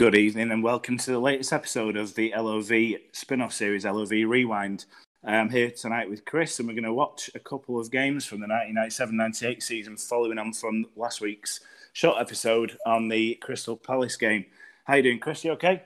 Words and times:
Good 0.00 0.14
evening 0.14 0.50
and 0.50 0.64
welcome 0.64 0.96
to 0.96 1.10
the 1.10 1.18
latest 1.18 1.52
episode 1.52 1.94
of 1.98 2.14
the 2.14 2.32
LOV 2.34 2.72
spin 3.12 3.42
off 3.42 3.52
series, 3.52 3.84
LOV 3.84 4.10
Rewind. 4.10 4.86
I'm 5.22 5.50
here 5.50 5.70
tonight 5.70 6.08
with 6.08 6.24
Chris 6.24 6.58
and 6.58 6.66
we're 6.66 6.72
going 6.72 6.84
to 6.84 6.94
watch 6.94 7.28
a 7.34 7.38
couple 7.38 7.78
of 7.78 7.90
games 7.90 8.24
from 8.24 8.40
the 8.40 8.46
1997 8.46 9.14
98 9.14 9.62
season, 9.62 9.96
following 9.98 10.38
on 10.38 10.54
from 10.54 10.86
last 10.96 11.20
week's 11.20 11.60
short 11.92 12.16
episode 12.18 12.78
on 12.86 13.08
the 13.08 13.34
Crystal 13.42 13.76
Palace 13.76 14.16
game. 14.16 14.46
How 14.86 14.94
you 14.94 15.02
doing, 15.02 15.18
Chris? 15.18 15.44
You 15.44 15.52
okay? 15.52 15.82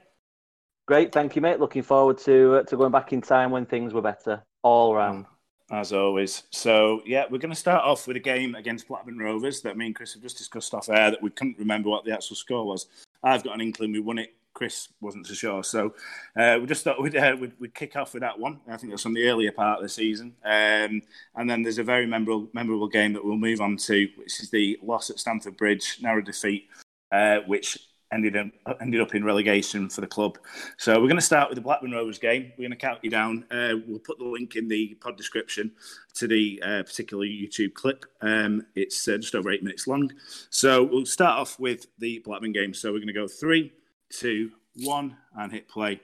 Great, 0.87 1.11
thank 1.11 1.35
you, 1.35 1.43
mate. 1.43 1.59
Looking 1.59 1.83
forward 1.83 2.19
to 2.19 2.59
uh, 2.59 2.63
to 2.63 2.77
going 2.77 2.93
back 2.93 3.13
in 3.13 3.21
time 3.21 3.51
when 3.51 3.67
things 3.67 3.93
were 3.93 4.01
better 4.01 4.45
all 4.63 4.95
round. 4.95 5.27
As 5.71 5.93
always. 5.93 6.43
So, 6.51 7.01
yeah, 7.07 7.25
we're 7.31 7.39
going 7.39 7.51
to 7.51 7.59
start 7.59 7.85
off 7.85 8.07
with 8.07 8.19
a 8.19 8.21
game 8.21 8.55
against 8.55 8.87
Blackburn 8.87 9.19
Rovers 9.19 9.63
that 9.63 9.79
me 9.79 9.87
and 9.87 9.95
Chris 9.95 10.13
have 10.13 10.23
just 10.23 10.37
discussed 10.37 10.75
off 10.75 10.91
air 10.91 11.11
that 11.11 11.23
we 11.23 11.31
couldn't 11.31 11.59
remember 11.59 11.89
what 11.89 12.05
the 12.05 12.13
actual 12.13 12.37
score 12.37 12.67
was. 12.67 12.87
I've 13.23 13.43
got 13.43 13.55
an 13.55 13.63
inkling 13.63 13.93
we 13.93 14.01
won 14.01 14.19
it. 14.19 14.35
Chris 14.53 14.89
wasn't 15.01 15.27
so 15.27 15.35
sure. 15.35 15.65
So 15.65 15.95
uh, 16.37 16.59
we 16.61 16.67
just 16.67 16.85
thought 16.85 17.03
we'd, 17.03 17.17
uh, 17.17 17.37
we'd, 17.41 17.53
we'd, 17.59 17.75
kick 17.75 17.97
off 17.97 18.13
with 18.13 18.21
that 18.21 18.39
one. 18.39 18.61
I 18.69 18.77
think 18.77 18.93
that's 18.93 19.03
from 19.03 19.15
the 19.15 19.27
earlier 19.27 19.51
part 19.51 19.79
of 19.79 19.83
the 19.83 19.89
season. 19.89 20.35
Um, 20.45 21.03
and 21.35 21.49
then 21.49 21.63
there's 21.63 21.79
a 21.79 21.83
very 21.83 22.07
memorable, 22.07 22.49
memorable 22.53 22.87
game 22.87 23.15
that 23.15 23.25
we'll 23.25 23.37
move 23.37 23.61
on 23.61 23.77
to, 23.79 24.09
which 24.17 24.41
is 24.41 24.51
the 24.51 24.79
loss 24.83 25.11
at 25.11 25.19
Stamford 25.19 25.57
Bridge, 25.57 25.99
narrow 26.01 26.21
defeat, 26.21 26.69
uh, 27.11 27.39
which 27.47 27.79
ended 28.15 28.37
up, 28.37 28.79
ended 28.81 29.01
up 29.01 29.15
in 29.15 29.25
relegation 29.25 29.91
for 29.91 30.01
the 30.01 30.07
club. 30.07 30.39
So 30.79 30.93
we're 30.95 31.09
going 31.09 31.17
to 31.17 31.21
start 31.21 31.49
with 31.51 31.57
the 31.57 31.63
Blackburn 31.63 31.93
Rovers 31.93 32.19
game. 32.19 32.53
We're 32.57 32.69
going 32.69 32.71
to 32.71 32.77
count 32.77 33.01
you 33.03 33.11
down. 33.11 33.45
Uh, 33.51 33.75
we'll 33.87 33.99
put 33.99 34.19
the 34.19 34.25
link 34.25 34.57
in 34.57 34.69
the 34.69 34.95
pod 35.01 35.17
description 35.17 35.73
to 36.15 36.29
the 36.29 36.63
uh, 36.65 36.83
particular 36.85 37.27
YouTube 37.27 37.75
clip. 37.75 38.07
Um, 38.23 38.65
it's 38.75 39.07
uh, 39.09 39.19
just 39.19 39.35
over 39.35 39.51
eight 39.51 39.63
minutes 39.63 39.87
long. 39.87 40.11
So 40.51 40.85
we'll 40.85 41.07
start 41.07 41.39
off 41.39 41.59
with 41.59 41.87
the 41.99 42.21
Blackburn 42.25 42.53
game. 42.53 42.73
So 42.73 42.93
we're 42.93 42.99
going 42.99 43.09
to 43.09 43.13
go 43.13 43.29
three, 43.29 43.73
two, 44.11 44.53
one, 44.83 45.17
and 45.37 45.53
hit 45.53 45.69
play. 45.69 46.01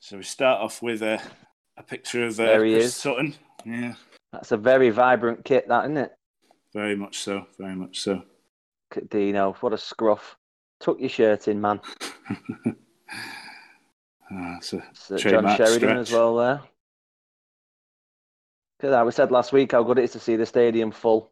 So 0.00 0.18
we 0.18 0.22
start 0.22 0.60
off 0.60 0.82
with 0.82 1.02
a, 1.02 1.22
a 1.78 1.82
picture 1.82 2.26
of 2.26 2.38
uh. 2.38 2.88
Sutton. 2.88 3.34
Yeah, 3.64 3.94
that's 4.32 4.52
a 4.52 4.56
very 4.58 4.90
vibrant 4.90 5.44
kit, 5.44 5.66
that 5.68 5.84
isn't 5.84 5.96
it? 5.96 6.12
Very 6.74 6.96
much 6.96 7.20
so. 7.20 7.46
Very 7.58 7.74
much 7.74 8.00
so. 8.00 8.22
Dino, 9.08 9.54
what 9.60 9.72
a 9.72 9.78
scruff. 9.78 10.36
Tuck 10.80 11.00
your 11.00 11.08
shirt 11.08 11.48
in, 11.48 11.60
man. 11.60 11.80
Ah, 14.32 14.56
oh, 14.56 14.58
so 14.60 15.16
John 15.16 15.56
Sheridan 15.56 15.78
stretch. 15.78 15.96
as 15.98 16.12
well 16.12 16.36
there. 16.36 16.60
Because 18.78 18.94
I 18.94 19.04
we 19.04 19.12
said 19.12 19.30
last 19.30 19.52
week 19.52 19.72
how 19.72 19.82
good 19.82 19.98
it 19.98 20.04
is 20.04 20.12
to 20.12 20.18
see 20.18 20.36
the 20.36 20.46
stadium 20.46 20.90
full. 20.90 21.30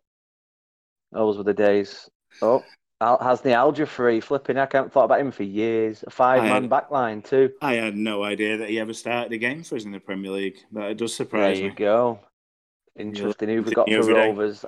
Those 1.10 1.36
were 1.36 1.42
the 1.42 1.54
days. 1.54 2.08
Oh, 2.40 2.62
Al 3.00 3.74
free 3.86 4.20
flipping. 4.20 4.58
I 4.58 4.66
can't 4.66 4.92
thought 4.92 5.04
about 5.04 5.20
him 5.20 5.32
for 5.32 5.42
years. 5.42 6.04
A 6.06 6.10
five 6.10 6.44
man 6.44 6.68
backline 6.68 7.24
too. 7.24 7.52
I 7.60 7.74
had 7.74 7.96
no 7.96 8.22
idea 8.22 8.56
that 8.58 8.70
he 8.70 8.78
ever 8.78 8.94
started 8.94 9.32
a 9.32 9.38
game 9.38 9.64
for 9.64 9.76
us 9.76 9.84
in 9.84 9.90
the 9.90 9.98
Premier 9.98 10.30
League. 10.30 10.58
That 10.72 10.96
does 10.96 11.14
surprise 11.14 11.56
me. 11.56 11.62
There 11.62 11.70
you 11.70 11.76
go. 11.76 12.20
Interesting. 12.96 13.48
Who 13.48 13.62
we 13.62 13.72
got 13.72 13.88
for 13.88 14.14
Rovers? 14.14 14.64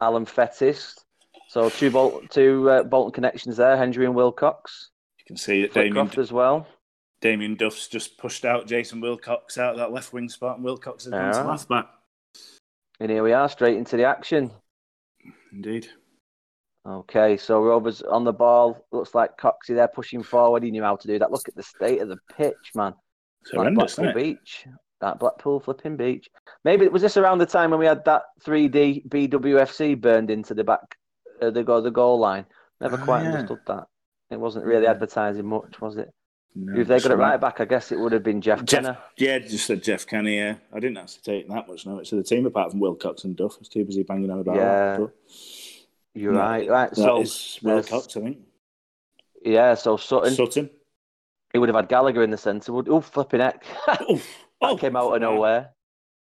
Alan 0.00 0.26
Fettis. 0.26 0.94
So 1.48 1.70
two, 1.70 2.26
two 2.30 2.70
uh, 2.70 2.82
Bolton 2.82 3.12
connections 3.12 3.56
there, 3.56 3.76
Hendry 3.76 4.04
and 4.04 4.14
Wilcox. 4.14 4.90
You 5.18 5.24
can 5.26 5.36
see 5.36 5.62
that 5.62 5.72
Damien 5.72 6.10
as 6.18 6.30
well. 6.30 6.66
Damien 7.20 7.56
Duff's 7.56 7.88
just 7.88 8.18
pushed 8.18 8.44
out 8.44 8.66
Jason 8.66 9.00
Wilcox 9.00 9.58
out 9.58 9.72
of 9.72 9.78
that 9.78 9.90
left 9.90 10.12
wing 10.12 10.28
spot, 10.28 10.56
and 10.56 10.64
Wilcox 10.64 11.04
has 11.04 11.12
gone 11.12 11.32
to 11.32 11.50
left 11.50 11.68
back. 11.68 11.86
And 13.00 13.10
here 13.10 13.22
we 13.22 13.32
are, 13.32 13.48
straight 13.48 13.78
into 13.78 13.96
the 13.96 14.04
action. 14.04 14.50
Indeed. 15.52 15.88
Okay, 16.86 17.36
so 17.36 17.62
Rovers 17.62 18.02
on 18.02 18.24
the 18.24 18.32
ball. 18.32 18.86
Looks 18.92 19.14
like 19.14 19.36
Coxey 19.38 19.74
there 19.74 19.88
pushing 19.88 20.22
forward. 20.22 20.62
He 20.62 20.70
knew 20.70 20.82
how 20.82 20.96
to 20.96 21.08
do 21.08 21.18
that. 21.18 21.30
Look 21.30 21.48
at 21.48 21.54
the 21.54 21.62
state 21.62 22.00
of 22.00 22.08
the 22.08 22.18
pitch, 22.36 22.72
man. 22.74 22.94
It's 23.42 23.52
like 23.52 23.74
Blackpool 23.74 24.12
Beach. 24.12 24.66
That 25.00 25.18
Blackpool 25.18 25.60
flipping 25.60 25.96
beach. 25.96 26.28
Maybe 26.64 26.84
it 26.84 26.92
was 26.92 27.02
this 27.02 27.16
around 27.16 27.38
the 27.38 27.46
time 27.46 27.70
when 27.70 27.78
we 27.78 27.86
had 27.86 28.04
that 28.04 28.22
3D 28.44 29.08
BWFC 29.08 30.00
burned 30.00 30.28
into 30.28 30.54
the 30.54 30.64
back 30.64 30.96
uh, 31.40 31.50
the 31.50 31.64
goal 31.64 31.82
the 31.82 31.90
goal 31.90 32.18
line. 32.18 32.46
Never 32.80 32.98
oh, 33.00 33.04
quite 33.04 33.22
yeah. 33.22 33.32
understood 33.32 33.60
that. 33.66 33.88
It 34.30 34.38
wasn't 34.38 34.66
really 34.66 34.86
advertising 34.86 35.46
much, 35.46 35.80
was 35.80 35.96
it? 35.96 36.12
No, 36.54 36.80
if 36.80 36.88
they 36.88 36.98
got 36.98 37.12
it 37.12 37.16
right 37.16 37.40
back, 37.40 37.60
I 37.60 37.64
guess 37.64 37.92
it 37.92 37.98
would 37.98 38.12
have 38.12 38.22
been 38.22 38.40
Jeff, 38.40 38.64
Jeff 38.64 38.82
Kenna. 38.82 38.98
Yeah, 39.16 39.38
just 39.38 39.66
said 39.66 39.82
Jeff 39.82 40.06
Kenna. 40.06 40.30
Yeah, 40.30 40.54
I 40.72 40.80
didn't 40.80 40.96
actually 40.96 41.22
take 41.22 41.48
that 41.48 41.68
much 41.68 41.86
notice 41.86 42.10
of 42.12 42.18
the 42.18 42.24
team 42.24 42.46
apart 42.46 42.70
from 42.70 42.80
Wilcox 42.80 43.24
and 43.24 43.36
Duff. 43.36 43.54
I 43.54 43.60
was 43.60 43.68
too 43.68 43.84
busy 43.84 44.02
banging 44.02 44.30
on 44.30 44.40
about 44.40 44.56
yeah. 44.56 44.62
that. 44.64 45.00
But, 45.00 45.12
You're 46.14 46.32
no, 46.32 46.40
right. 46.40 46.68
Right. 46.68 46.96
so 46.96 47.24
Wilcox, 47.62 48.16
I 48.16 48.20
think. 48.20 48.38
Yeah. 49.44 49.74
So 49.74 49.96
Sutton. 49.96 50.34
Sutton. 50.34 50.70
He 51.52 51.58
would 51.58 51.68
have 51.68 51.76
had 51.76 51.88
Gallacher 51.88 52.24
in 52.24 52.30
the 52.30 52.36
centre. 52.36 52.72
Would 52.72 52.88
oh 52.88 53.00
flipping 53.00 53.40
heck! 53.40 53.64
that 53.86 54.20
oh, 54.60 54.76
came 54.76 54.96
out 54.96 55.14
of 55.14 55.20
nowhere. 55.20 55.70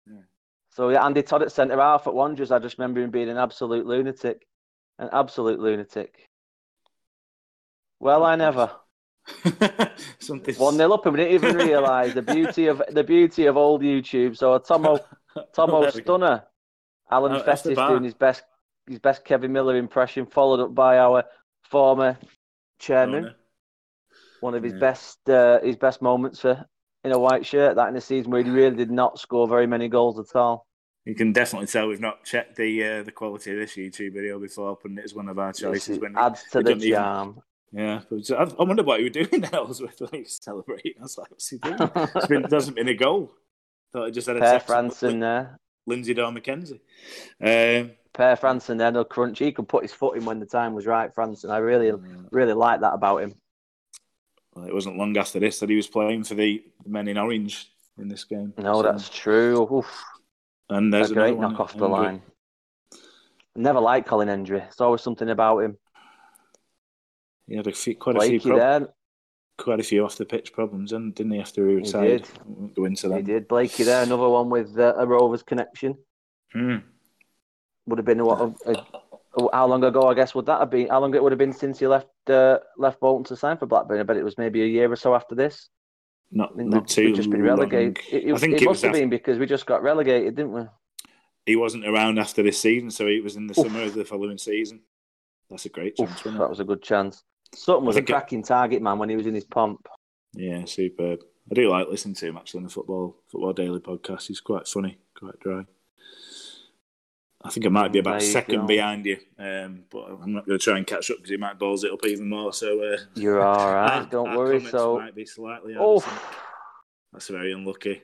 Yeah. 0.07 0.21
So 0.69 0.89
yeah, 0.89 1.03
Andy 1.03 1.23
Todd 1.23 1.41
at 1.41 1.51
centre 1.51 1.77
half 1.77 2.07
at 2.07 2.13
Wanderers. 2.13 2.51
I 2.51 2.59
just 2.59 2.77
remember 2.77 3.01
him 3.01 3.11
being 3.11 3.29
an 3.29 3.37
absolute 3.37 3.85
lunatic. 3.85 4.45
An 5.01 5.09
absolute 5.11 5.59
lunatic. 5.59 6.29
Well, 7.99 8.23
I 8.23 8.35
never. 8.35 8.71
One 10.57 10.77
nil 10.77 10.93
up, 10.93 11.07
and 11.07 11.17
we 11.17 11.23
didn't 11.23 11.33
even 11.33 11.55
realise 11.55 12.13
the 12.13 12.21
beauty 12.21 12.67
of 12.67 12.83
the 12.87 13.03
beauty 13.03 13.47
of 13.47 13.57
old 13.57 13.81
YouTube. 13.81 14.37
So 14.37 14.53
a 14.53 14.59
Tomo 14.59 14.99
Tomo 15.55 15.89
stunner, 15.89 16.43
Alan 17.09 17.33
oh, 17.33 17.41
Fettis 17.41 17.87
doing 17.87 18.03
his 18.03 18.13
best 18.13 18.43
his 18.87 18.99
best 18.99 19.25
Kevin 19.25 19.51
Miller 19.51 19.75
impression, 19.75 20.27
followed 20.27 20.59
up 20.59 20.75
by 20.75 20.99
our 20.99 21.23
former 21.63 22.15
chairman. 22.77 23.25
Oh, 23.25 23.33
One 24.41 24.53
of 24.53 24.61
his 24.61 24.73
yeah. 24.73 24.79
best 24.79 25.29
uh, 25.29 25.61
his 25.61 25.77
best 25.77 26.03
moments 26.03 26.41
for 26.41 26.63
in 27.03 27.11
a 27.11 27.17
white 27.17 27.45
shirt. 27.45 27.75
That 27.75 27.89
in 27.89 27.95
a 27.95 28.01
season 28.01 28.31
where 28.31 28.43
he 28.43 28.51
really 28.51 28.75
did 28.75 28.91
not 28.91 29.19
score 29.19 29.47
very 29.47 29.65
many 29.65 29.87
goals 29.87 30.19
at 30.19 30.35
all. 30.35 30.67
You 31.05 31.15
can 31.15 31.33
definitely 31.33 31.67
tell 31.67 31.87
we've 31.87 31.99
not 31.99 32.23
checked 32.23 32.55
the 32.55 32.83
uh, 32.83 33.03
the 33.03 33.11
quality 33.11 33.51
of 33.51 33.57
this 33.57 33.75
YouTube 33.75 34.13
video 34.13 34.39
before 34.39 34.75
putting 34.75 34.99
it 34.99 35.05
as 35.05 35.15
one 35.15 35.29
of 35.29 35.39
our 35.39 35.51
choices. 35.51 35.99
when 35.99 36.15
adds 36.15 36.43
to 36.51 36.61
the 36.61 36.75
charm. 36.75 37.29
Even, 37.29 37.41
yeah, 37.73 38.01
but 38.09 38.29
I, 38.31 38.63
wonder 38.63 38.83
what 38.83 38.99
he 39.01 39.05
was 39.05 39.13
doing 39.13 39.43
Holdsworth 39.43 39.99
when 40.01 40.09
he 40.11 40.19
was 40.19 40.39
celebrating. 40.41 40.93
I 40.99 41.03
was 41.03 41.17
like, 41.17 41.31
what's 41.31 41.49
he 41.49 41.57
doing? 41.57 41.77
It's 41.95 42.27
been, 42.27 42.43
hasn't 42.43 42.75
been 42.75 42.89
a 42.89 42.93
goal. 42.93 43.31
Thought 43.93 44.07
he 44.07 44.11
just 44.11 44.27
had 44.27 44.37
a 44.37 44.39
Per 44.39 44.59
Frandsen 44.59 45.19
there. 45.19 45.59
Lindsay 45.87 46.13
Daw 46.13 46.31
McKenzie. 46.31 46.79
Um, 47.41 47.91
Per 48.13 48.35
Frandsen 48.35 48.77
there, 48.77 48.91
no 48.91 49.03
crunch. 49.03 49.39
He 49.39 49.51
could 49.51 49.67
put 49.67 49.83
his 49.83 49.93
foot 49.93 50.17
in 50.17 50.25
when 50.25 50.39
the 50.39 50.45
time 50.45 50.73
was 50.73 50.85
right, 50.85 51.13
Frandsen. 51.13 51.49
I 51.49 51.57
really, 51.57 51.91
really 52.29 52.53
like 52.53 52.81
that 52.81 52.93
about 52.93 53.23
him. 53.23 53.35
Well, 54.53 54.65
it 54.65 54.73
wasn't 54.73 54.97
long 54.97 55.17
after 55.17 55.39
this 55.39 55.59
that 55.59 55.69
he 55.69 55.75
was 55.77 55.87
playing 55.87 56.25
for 56.25 56.35
the 56.35 56.63
men 56.85 57.07
in 57.07 57.17
orange 57.17 57.71
in 57.97 58.09
this 58.09 58.25
game. 58.25 58.53
No, 58.57 58.81
so, 58.81 58.83
that's 58.83 59.09
true. 59.09 59.77
Oof. 59.77 60.03
And 60.71 60.93
there's 60.93 61.11
a 61.11 61.13
great 61.13 61.37
knock 61.37 61.59
off 61.59 61.75
the 61.75 61.87
line. 61.87 62.21
Never 63.57 63.81
liked 63.81 64.07
Colin 64.07 64.29
Hendry. 64.29 64.59
There's 64.59 64.79
always 64.79 65.01
something 65.01 65.29
about 65.29 65.59
him. 65.59 65.77
He 67.45 67.57
had 67.57 67.67
a 67.67 67.73
few, 67.73 67.95
quite 67.97 68.15
Blakey 68.15 68.37
a 68.37 68.39
few 68.39 68.53
prob- 68.53 68.89
quite 69.57 69.79
a 69.81 69.83
few 69.83 70.05
off 70.05 70.15
the 70.15 70.25
pitch 70.25 70.53
problems, 70.53 70.93
and 70.93 71.13
didn't 71.13 71.33
he? 71.33 71.39
After 71.39 71.67
he 71.67 71.75
retired, 71.75 72.25
he 72.25 72.43
did. 72.67 72.75
go 72.75 72.85
into 72.85 73.09
that. 73.09 73.17
He 73.17 73.23
did. 73.23 73.49
Blakey 73.49 73.83
there, 73.83 74.03
another 74.03 74.29
one 74.29 74.49
with 74.49 74.79
uh, 74.79 74.93
a 74.97 75.05
Rovers 75.05 75.43
connection. 75.43 75.97
Hmm. 76.53 76.77
Would 77.87 77.99
have 77.99 78.05
been 78.05 78.23
what? 78.23 78.39
A, 78.65 78.71
a, 78.71 79.49
how 79.51 79.67
long 79.67 79.83
ago? 79.83 80.07
I 80.07 80.13
guess 80.13 80.33
would 80.33 80.45
that 80.45 80.61
have 80.61 80.69
been? 80.69 80.87
How 80.87 81.01
long 81.01 81.13
it 81.13 81.21
would 81.21 81.33
have 81.33 81.39
been 81.39 81.51
since 81.51 81.79
he 81.79 81.87
left 81.87 82.07
uh, 82.29 82.59
left 82.77 83.01
Bolton 83.01 83.25
to 83.25 83.35
sign 83.35 83.57
for 83.57 83.65
Blackburn? 83.65 83.99
I 83.99 84.03
bet 84.03 84.15
it 84.15 84.23
was 84.23 84.37
maybe 84.37 84.61
a 84.61 84.67
year 84.67 84.89
or 84.89 84.95
so 84.95 85.13
after 85.13 85.35
this. 85.35 85.67
Not, 86.31 86.57
not 86.57 86.87
too. 86.87 87.07
We've 87.07 87.15
just 87.15 87.29
been 87.29 87.43
relegated. 87.43 87.99
It, 88.09 88.23
it, 88.23 88.33
I 88.33 88.37
think 88.37 88.53
it, 88.53 88.61
it 88.61 88.65
must 88.65 88.81
have 88.83 88.89
after... 88.89 89.01
been 89.01 89.09
because 89.09 89.37
we 89.37 89.45
just 89.45 89.65
got 89.65 89.83
relegated, 89.83 90.35
didn't 90.35 90.53
we? 90.53 90.63
He 91.45 91.55
wasn't 91.55 91.85
around 91.85 92.19
after 92.19 92.41
this 92.41 92.59
season, 92.59 92.89
so 92.89 93.07
he 93.07 93.19
was 93.19 93.35
in 93.35 93.47
the 93.47 93.59
Oof. 93.59 93.67
summer 93.67 93.83
of 93.83 93.93
the 93.93 94.05
following 94.05 94.37
season. 94.37 94.81
That's 95.49 95.65
a 95.65 95.69
great 95.69 95.97
chance. 95.97 96.25
Oof, 96.25 96.37
that 96.37 96.49
was 96.49 96.61
a 96.61 96.63
good 96.63 96.81
chance. 96.81 97.23
Sutton 97.53 97.85
was 97.85 97.97
a 97.97 98.01
cracking 98.01 98.39
it... 98.39 98.45
target 98.45 98.81
man 98.81 98.97
when 98.97 99.09
he 99.09 99.17
was 99.17 99.27
in 99.27 99.33
his 99.33 99.43
pomp. 99.43 99.87
Yeah, 100.33 100.63
superb. 100.65 101.19
I 101.49 101.55
do 101.55 101.69
like 101.69 101.89
listening 101.89 102.15
to 102.15 102.27
him 102.27 102.37
actually 102.37 102.59
on 102.59 102.63
the 102.63 102.69
football 102.69 103.17
football 103.27 103.51
daily 103.51 103.79
podcast. 103.79 104.27
He's 104.27 104.39
quite 104.39 104.67
funny, 104.67 104.99
quite 105.17 105.37
dry. 105.39 105.65
I 107.43 107.49
think 107.49 107.65
I 107.65 107.69
might 107.69 107.91
be 107.91 107.99
about 107.99 108.17
a 108.17 108.21
second 108.21 108.61
go. 108.61 108.67
behind 108.67 109.05
you, 109.05 109.17
um, 109.39 109.83
but 109.89 110.05
I'm 110.21 110.33
not 110.33 110.45
going 110.45 110.59
to 110.59 110.63
try 110.63 110.77
and 110.77 110.85
catch 110.85 111.09
up 111.09 111.17
because 111.17 111.31
he 111.31 111.37
might 111.37 111.57
balls 111.57 111.83
it 111.83 111.91
up 111.91 112.05
even 112.05 112.29
more. 112.29 112.53
So 112.53 112.79
uh, 112.83 112.97
you're 113.15 113.41
all 113.41 113.73
right. 113.73 114.09
Don't 114.09 114.35
worry. 114.37 114.63
So 114.63 114.99
might 114.99 115.15
be 115.15 115.25
slightly. 115.25 115.75
Oh, 115.77 116.03
that's 117.11 117.29
very 117.29 117.51
unlucky. 117.51 118.03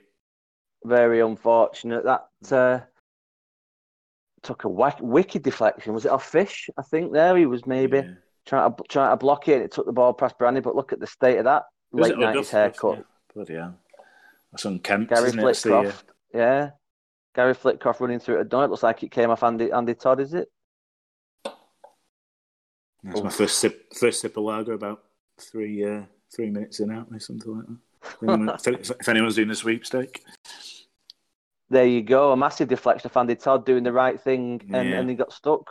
Very 0.83 1.21
unfortunate. 1.21 2.03
That 2.03 2.27
uh, 2.51 2.79
took 4.41 4.63
a 4.63 4.69
wicked 4.69 5.43
deflection. 5.43 5.93
Was 5.93 6.05
it 6.05 6.11
off 6.11 6.27
Fish? 6.27 6.69
I 6.77 6.81
think 6.81 7.13
there 7.13 7.37
he 7.37 7.45
was 7.45 7.65
maybe 7.67 7.97
yeah. 7.97 8.11
trying 8.45 8.73
to 8.73 8.83
trying 8.89 9.11
to 9.11 9.17
block 9.17 9.47
it. 9.47 9.55
and 9.55 9.63
It 9.63 9.71
took 9.71 9.85
the 9.85 9.93
ball 9.93 10.13
past 10.13 10.37
Brandy, 10.39 10.61
but 10.61 10.75
look 10.75 10.93
at 10.93 10.99
the 10.99 11.07
state 11.07 11.37
of 11.37 11.45
that 11.45 11.63
late 11.91 12.17
nineties 12.17 12.49
haircut. 12.49 12.97
Yeah. 12.97 13.03
Bloody 13.35 13.53
hell! 13.53 13.75
That's 14.51 14.65
unkempt. 14.65 15.11
Gary 15.11 15.31
Flitcroft. 15.31 16.09
Uh, 16.09 16.37
yeah. 16.37 16.69
Gary 17.37 17.53
Flitcroft 17.53 17.99
running 17.99 18.17
through 18.17 18.39
it. 18.39 18.49
Don't 18.49 18.63
it 18.63 18.71
looks 18.71 18.81
like 18.81 19.03
it 19.03 19.11
came 19.11 19.29
off 19.29 19.43
Andy 19.43 19.71
Andy 19.71 19.93
Todd, 19.93 20.19
is 20.19 20.33
it? 20.33 20.49
That's 23.03 23.21
my 23.21 23.29
first 23.29 23.59
sip 23.59 23.93
first 23.93 24.21
sip 24.21 24.35
of 24.37 24.43
lager 24.43 24.73
about 24.73 25.03
three 25.39 25.85
uh, 25.85 26.01
three 26.35 26.49
minutes 26.49 26.79
in, 26.79 26.89
out 26.89 27.07
or? 27.11 27.19
Something 27.19 27.79
like 28.21 28.47
that. 28.65 28.79
if, 28.79 28.89
if 28.99 29.07
anyone's 29.07 29.35
doing 29.35 29.51
a 29.51 29.55
sweepstake. 29.55 30.23
There 31.69 31.85
you 31.85 32.01
go. 32.01 32.31
A 32.31 32.37
massive 32.37 32.69
deflection 32.69 33.07
of 33.07 33.15
Andy 33.15 33.35
Todd 33.35 33.67
doing 33.67 33.83
the 33.83 33.93
right 33.93 34.19
thing 34.19 34.59
and, 34.73 34.89
yeah. 34.89 34.99
and 34.99 35.07
he 35.07 35.15
got 35.15 35.31
stuck. 35.31 35.69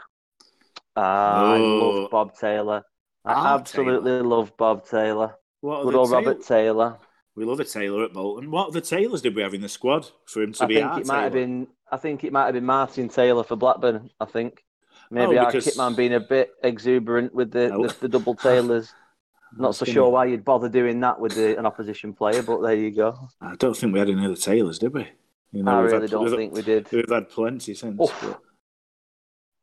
Uh, 0.97 1.01
oh. 1.01 1.53
I 1.53 1.59
love 1.59 2.11
Bob 2.13 2.39
Taylor. 2.39 2.85
I 3.25 3.35
Bob 3.35 3.61
absolutely 3.61 4.13
Taylor. 4.13 4.23
love 4.23 4.57
Bob 4.57 4.87
Taylor. 4.89 5.35
What 5.63 5.83
Good 5.83 5.97
old 5.97 6.13
Robert 6.13 6.45
Taylor. 6.45 6.99
We 7.37 7.45
love 7.45 7.61
a 7.61 7.65
Taylor 7.65 8.03
at 8.03 8.15
Bolton. 8.15 8.51
What 8.51 8.69
other 8.69 8.81
Taylors 8.81 9.21
did 9.21 9.37
we 9.37 9.43
have 9.43 9.53
in 9.53 9.61
the 9.61 9.69
squad 9.69 10.09
for 10.25 10.43
him 10.43 10.55
to 10.55 10.65
I 10.65 10.67
be? 10.67 10.75
Think 10.77 10.99
it 10.99 11.07
might 11.07 11.23
have 11.23 11.33
been. 11.35 11.69
I 11.93 11.99
think 11.99 12.25
it 12.25 12.33
might 12.33 12.47
have 12.47 12.55
been 12.55 12.65
Martin 12.65 13.11
Taylor 13.11 13.45
for 13.45 13.57
Blackburn. 13.57 14.11
I 14.19 14.25
think 14.25 14.65
oh, 14.89 15.07
maybe 15.11 15.39
oh, 15.39 15.45
our 15.45 15.53
because... 15.53 15.67
kitman 15.67 15.95
being 15.95 16.15
a 16.15 16.21
bit 16.21 16.53
exuberant 16.65 17.35
with 17.35 17.53
the, 17.53 17.69
the, 17.69 17.97
the, 18.01 18.09
double 18.09 18.35
Taylors. 18.35 18.93
Not 19.59 19.77
so 19.77 19.85
sure 19.85 20.09
why 20.09 20.25
you'd 20.25 20.45
bother 20.45 20.69
doing 20.69 20.99
that 21.01 21.21
with 21.21 21.35
the, 21.35 21.59
an 21.59 21.67
opposition 21.67 22.13
player, 22.15 22.43
but 22.43 22.63
there 22.63 22.75
you 22.75 22.91
go. 22.91 23.29
I 23.41 23.55
don't 23.57 23.77
think 23.77 23.93
we 23.93 23.99
had 23.99 24.11
any 24.11 24.25
other 24.25 24.35
Taylors, 24.35 24.79
did 24.79 24.93
we? 24.93 25.07
You 25.53 25.63
know, 25.63 25.79
I 25.79 25.81
really 25.83 26.01
had, 26.01 26.11
don't 26.11 26.35
think 26.35 26.53
we 26.53 26.63
did. 26.63 26.91
We've 26.91 27.09
had 27.09 27.29
plenty 27.29 27.75
since. 27.75 27.97
But... 27.97 28.41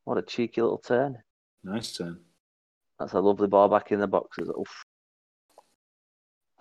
What 0.05 0.17
a 0.17 0.21
cheeky 0.21 0.61
little 0.61 0.77
turn. 0.77 1.17
Nice 1.63 1.97
turn. 1.97 2.19
That's 2.99 3.13
a 3.13 3.19
lovely 3.19 3.47
ball 3.47 3.67
back 3.67 3.91
in 3.91 3.99
the 3.99 4.07
boxes. 4.07 4.49
Oof. 4.49 4.82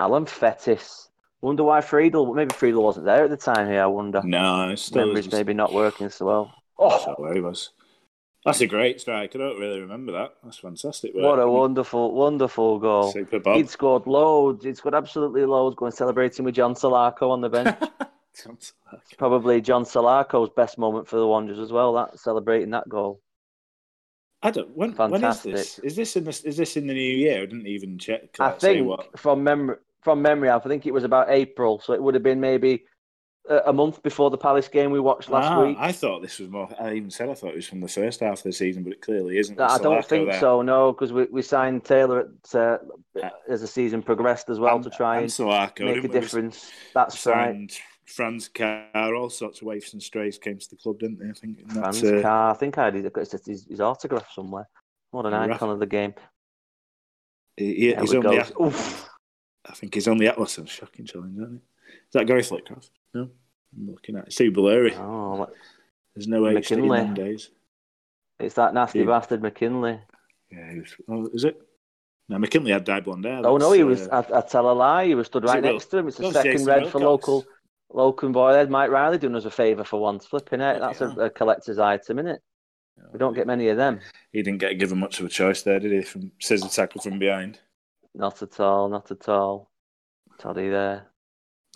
Alan 0.03 0.27
Fettis. 0.27 1.09
Wonder 1.43 1.63
why 1.63 1.81
Friedel, 1.81 2.35
maybe 2.35 2.53
Friedel 2.55 2.83
wasn't 2.83 3.07
there 3.07 3.25
at 3.25 3.31
the 3.31 3.37
time 3.37 3.69
here, 3.69 3.83
I 3.83 3.87
wonder. 3.87 4.21
No, 4.25 4.75
still 4.75 5.07
Memory's 5.07 5.31
maybe 5.31 5.55
not 5.55 5.73
working 5.73 6.09
so 6.11 6.27
well. 6.27 6.55
Oh, 6.77 7.15
where 7.19 7.35
he 7.35 7.41
was. 7.41 7.71
That's 8.45 8.61
a 8.61 8.67
great 8.67 9.01
strike. 9.01 9.37
I 9.37 9.39
don't 9.39 9.61
really 9.61 9.81
remember 9.81 10.11
that. 10.13 10.35
That's 10.43 10.59
fantastic. 10.59 11.15
Work. 11.15 11.23
What 11.23 11.39
a 11.39 11.49
wonderful, 11.49 12.13
wonderful 12.13 12.81
goal. 12.81 13.13
Super 13.13 13.39
Bob. 13.39 13.57
He'd 13.57 13.71
scored 13.71 14.09
loads. 14.09 14.65
He'd 14.65 14.77
scored 14.77 14.97
absolutely 14.97 15.45
loads. 15.45 15.77
Going 15.77 15.93
celebrating 15.93 16.45
with 16.45 16.57
John 16.57 16.75
Salako 16.75 17.31
on 17.31 17.41
the 17.41 17.49
bench. 17.49 17.79
John 18.43 18.59
Probably 19.19 19.61
John 19.61 19.85
Salako's 19.85 20.51
best 20.57 20.79
moment 20.79 21.07
for 21.07 21.19
the 21.21 21.27
Wanderers 21.27 21.61
as 21.61 21.71
well. 21.71 21.93
That 21.93 22.19
celebrating 22.19 22.71
that 22.71 22.89
goal. 22.89 23.21
I 24.43 24.51
don't. 24.51 24.77
When, 24.77 24.93
Fantastic. 24.93 25.53
when 25.53 25.61
is 25.61 25.77
this? 25.77 25.79
Is 25.79 25.97
this 25.97 26.17
in 26.17 26.25
the, 26.25 26.41
is 26.45 26.57
this 26.57 26.77
in 26.77 26.89
the 26.89 26.95
new 26.95 27.17
year? 27.17 27.43
I 27.43 27.47
didn't 27.47 27.69
even 27.69 27.97
check. 27.97 28.41
I 28.41 28.51
think 28.51 29.17
from 29.17 29.45
memory, 29.45 29.77
from 30.03 30.23
memory, 30.23 30.51
I 30.51 30.59
think 30.59 30.87
it 30.87 30.93
was 30.93 31.05
about 31.05 31.31
April, 31.31 31.81
so 31.81 31.93
it 31.93 32.03
would 32.03 32.15
have 32.15 32.23
been 32.23 32.41
maybe 32.41 32.85
a 33.49 33.73
month 33.73 34.03
before 34.03 34.31
the 34.31 34.39
Palace 34.39 34.69
game 34.69 34.93
we 34.93 35.01
watched 35.01 35.29
last 35.29 35.51
ah, 35.51 35.65
week. 35.65 35.77
I 35.79 35.91
thought 35.91 36.23
this 36.23 36.39
was 36.39 36.49
more. 36.49 36.69
I 36.81 36.93
even 36.93 37.11
said 37.11 37.29
I 37.29 37.35
thought 37.35 37.51
it 37.51 37.57
was 37.57 37.67
from 37.67 37.81
the 37.81 37.89
first 37.89 38.21
half 38.21 38.39
of 38.39 38.43
the 38.45 38.53
season, 38.53 38.85
but 38.85 38.93
it 38.93 39.01
clearly 39.01 39.39
isn't. 39.39 39.61
I 39.61 39.79
don't 39.79 40.05
think 40.05 40.31
there. 40.31 40.41
so. 40.41 40.63
No, 40.63 40.93
because 40.93 41.13
we, 41.13 41.25
we 41.25 41.43
signed 41.43 41.85
Taylor 41.85 42.21
at, 42.21 42.55
uh, 42.55 42.79
as 43.49 43.61
the 43.61 43.67
season 43.67 44.03
progressed 44.03 44.49
as 44.49 44.61
well 44.61 44.77
and, 44.77 44.85
to 44.85 44.91
try 44.91 45.21
and, 45.21 45.41
and 45.41 45.81
make 45.81 46.05
a 46.05 46.09
difference. 46.09 46.71
That's 46.95 47.27
right. 47.27 47.81
Franz 48.05 48.49
Carr, 48.49 49.15
all 49.15 49.31
sorts 49.31 49.61
of 49.61 49.67
waifs 49.67 49.93
and 49.93 50.03
strays 50.03 50.39
came 50.39 50.59
to 50.59 50.71
the 50.71 50.77
club, 50.77 50.99
didn't 50.99 51.19
they? 51.19 51.31
I 51.31 51.33
think 51.33 51.73
Franz 51.73 52.05
uh, 52.05 52.21
Carr. 52.23 52.51
I 52.51 52.55
think 52.55 52.79
I 52.79 52.85
had 52.87 52.95
his, 52.95 53.45
his, 53.45 53.67
his 53.67 53.81
autograph 53.81 54.27
somewhere. 54.33 54.69
What 55.11 55.27
an 55.27 55.35
icon 55.35 55.71
of 55.71 55.79
the 55.79 55.87
game. 55.87 56.15
He, 57.57 57.95
he's 57.95 58.15
only. 58.15 58.43
I 59.67 59.73
think 59.75 59.95
he's 59.95 60.09
on 60.09 60.19
the 60.19 60.29
Atlas. 60.29 60.59
Shocking 60.67 61.07
challenge, 61.07 61.37
isn't 61.37 61.57
it? 61.57 61.63
Is 62.09 62.13
that 62.13 62.27
Gary 62.27 62.43
Flitcroft? 62.43 62.91
No. 63.15 63.29
I'm 63.77 63.91
looking 63.91 64.17
at 64.17 64.25
it. 64.25 64.27
It's 64.29 64.37
too 64.37 64.51
blurry. 64.51 64.95
Oh, 64.97 65.49
There's 66.15 66.29
no. 66.29 66.43
HD 66.43 67.15
days. 67.15 67.51
It's 68.39 68.57
that 68.57 68.75
nasty 68.75 69.01
yeah. 69.01 69.07
bastard 69.07 69.41
McKinlay. 69.41 70.01
Yeah, 70.51 70.75
was, 70.75 70.97
oh, 71.09 71.31
is 71.33 71.45
it? 71.45 71.61
No, 72.29 72.39
McKinlay 72.39 72.73
had 72.73 72.85
dyed 72.85 73.05
blonde 73.05 73.25
hair. 73.25 73.41
Oh 73.45 73.57
no, 73.57 73.73
he 73.73 73.85
was. 73.85 74.09
Uh, 74.09 74.23
I, 74.33 74.39
I, 74.39 74.41
tell 74.43 74.71
a 74.71 74.73
lie. 74.73 75.07
He 75.07 75.15
was 75.15 75.27
stood 75.27 75.45
right 75.45 75.63
next 75.63 75.87
to 75.87 75.99
him. 75.99 76.09
It's 76.09 76.19
a 76.19 76.33
second 76.33 76.53
Jason 76.53 76.67
red 76.67 76.83
Wilcox. 76.83 76.93
for 76.93 76.99
local 77.01 77.45
local 77.91 78.31
boy. 78.31 78.53
There's 78.53 78.69
Mike 78.69 78.91
Riley 78.91 79.19
doing 79.19 79.37
us 79.37 79.45
a 79.45 79.51
favour 79.51 79.85
for 79.85 80.01
once. 80.01 80.27
Flipping 80.27 80.61
it. 80.61 80.81
That's 80.81 81.01
yeah. 81.01 81.15
a, 81.17 81.21
a, 81.23 81.31
collector's 81.31 81.79
item, 81.79 82.19
isn't 82.19 82.31
it? 82.33 82.43
We 83.13 83.19
don't 83.19 83.35
get 83.35 83.47
many 83.47 83.69
of 83.69 83.77
them. 83.77 84.01
He 84.33 84.43
didn't 84.43 84.61
get 84.61 84.79
given 84.79 84.99
much 84.99 85.19
of 85.21 85.27
a 85.27 85.29
choice 85.29 85.63
there, 85.63 85.81
did 85.81 85.93
he? 85.93 86.03
From 86.03 86.31
scissor 86.41 86.69
tackle 86.69 87.01
from 87.01 87.19
behind. 87.19 87.59
Not 88.15 88.43
at 88.43 88.61
all. 88.61 88.89
Not 88.89 89.11
at 89.11 89.29
all. 89.29 89.71
Toddy 90.39 90.69
there. 90.69 91.07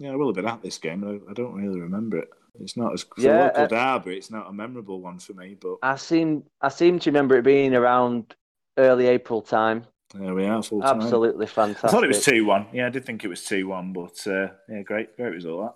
Yeah, 0.00 0.12
I 0.12 0.16
will 0.16 0.28
have 0.28 0.36
been 0.36 0.46
at 0.46 0.62
this 0.62 0.78
game. 0.78 1.04
I, 1.04 1.30
I 1.30 1.34
don't 1.34 1.54
really 1.54 1.80
remember 1.80 2.18
it. 2.18 2.28
It's 2.60 2.76
not 2.76 2.92
as 2.92 3.02
for 3.02 3.20
yeah, 3.20 3.46
local 3.46 3.64
uh, 3.64 3.66
derby. 3.66 4.16
It's 4.16 4.30
not 4.30 4.48
a 4.48 4.52
memorable 4.52 5.00
one 5.00 5.18
for 5.18 5.34
me. 5.34 5.56
But 5.60 5.76
I 5.82 5.96
seem 5.96 6.44
I 6.60 6.68
seem 6.68 6.98
to 7.00 7.10
remember 7.10 7.36
it 7.36 7.44
being 7.44 7.74
around 7.74 8.34
early 8.78 9.06
April 9.06 9.42
time. 9.42 9.84
There 10.14 10.34
we 10.34 10.46
are. 10.46 10.62
Full 10.62 10.80
time. 10.80 11.00
Absolutely 11.00 11.46
fantastic. 11.46 11.84
I 11.84 11.88
thought 11.88 12.04
it 12.04 12.08
was 12.08 12.24
two 12.24 12.44
one. 12.44 12.66
Yeah, 12.72 12.86
I 12.86 12.90
did 12.90 13.04
think 13.04 13.24
it 13.24 13.28
was 13.28 13.44
two 13.44 13.68
one. 13.68 13.92
But 13.92 14.26
uh, 14.26 14.48
yeah, 14.68 14.82
great, 14.82 15.16
great 15.16 15.32
result 15.34 15.62
that. 15.62 15.74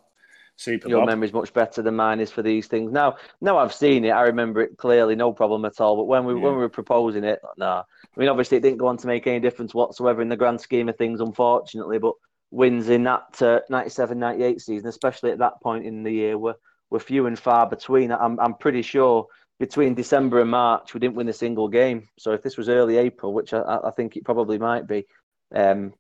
Super. 0.60 0.90
Your 0.90 1.06
memory's 1.06 1.32
much 1.32 1.54
better 1.54 1.80
than 1.80 1.96
mine 1.96 2.20
is 2.20 2.30
for 2.30 2.42
these 2.42 2.66
things. 2.66 2.92
Now, 2.92 3.16
now 3.40 3.56
I've 3.56 3.72
seen 3.72 4.04
it. 4.04 4.10
I 4.10 4.24
remember 4.24 4.60
it 4.60 4.76
clearly, 4.76 5.14
no 5.16 5.32
problem 5.32 5.64
at 5.64 5.80
all. 5.80 5.96
But 5.96 6.04
when 6.04 6.26
we 6.26 6.34
yeah. 6.34 6.40
when 6.40 6.52
we 6.52 6.58
were 6.58 6.68
proposing 6.68 7.24
it, 7.24 7.40
no. 7.56 7.64
Nah. 7.64 7.82
I 8.14 8.20
mean, 8.20 8.28
obviously, 8.28 8.58
it 8.58 8.60
didn't 8.60 8.76
go 8.76 8.86
on 8.86 8.98
to 8.98 9.06
make 9.06 9.26
any 9.26 9.40
difference 9.40 9.72
whatsoever 9.72 10.20
in 10.20 10.28
the 10.28 10.36
grand 10.36 10.60
scheme 10.60 10.90
of 10.90 10.98
things, 10.98 11.22
unfortunately. 11.22 11.98
But 11.98 12.12
wins 12.50 12.90
in 12.90 13.04
that 13.04 13.40
uh, 13.40 13.60
97 13.70 14.18
98 14.18 14.60
season, 14.60 14.88
especially 14.88 15.30
at 15.30 15.38
that 15.38 15.62
point 15.62 15.86
in 15.86 16.02
the 16.02 16.12
year, 16.12 16.36
were, 16.36 16.56
were 16.90 17.00
few 17.00 17.24
and 17.24 17.38
far 17.38 17.66
between. 17.66 18.12
I'm, 18.12 18.38
I'm 18.38 18.54
pretty 18.54 18.82
sure 18.82 19.28
between 19.58 19.94
December 19.94 20.42
and 20.42 20.50
March, 20.50 20.92
we 20.92 21.00
didn't 21.00 21.16
win 21.16 21.28
a 21.30 21.32
single 21.32 21.68
game. 21.68 22.06
So 22.18 22.32
if 22.32 22.42
this 22.42 22.58
was 22.58 22.68
early 22.68 22.98
April, 22.98 23.32
which 23.32 23.54
I, 23.54 23.78
I 23.82 23.92
think 23.92 24.18
it 24.18 24.26
probably 24.26 24.58
might 24.58 24.86
be, 24.86 25.06
um, 25.54 25.94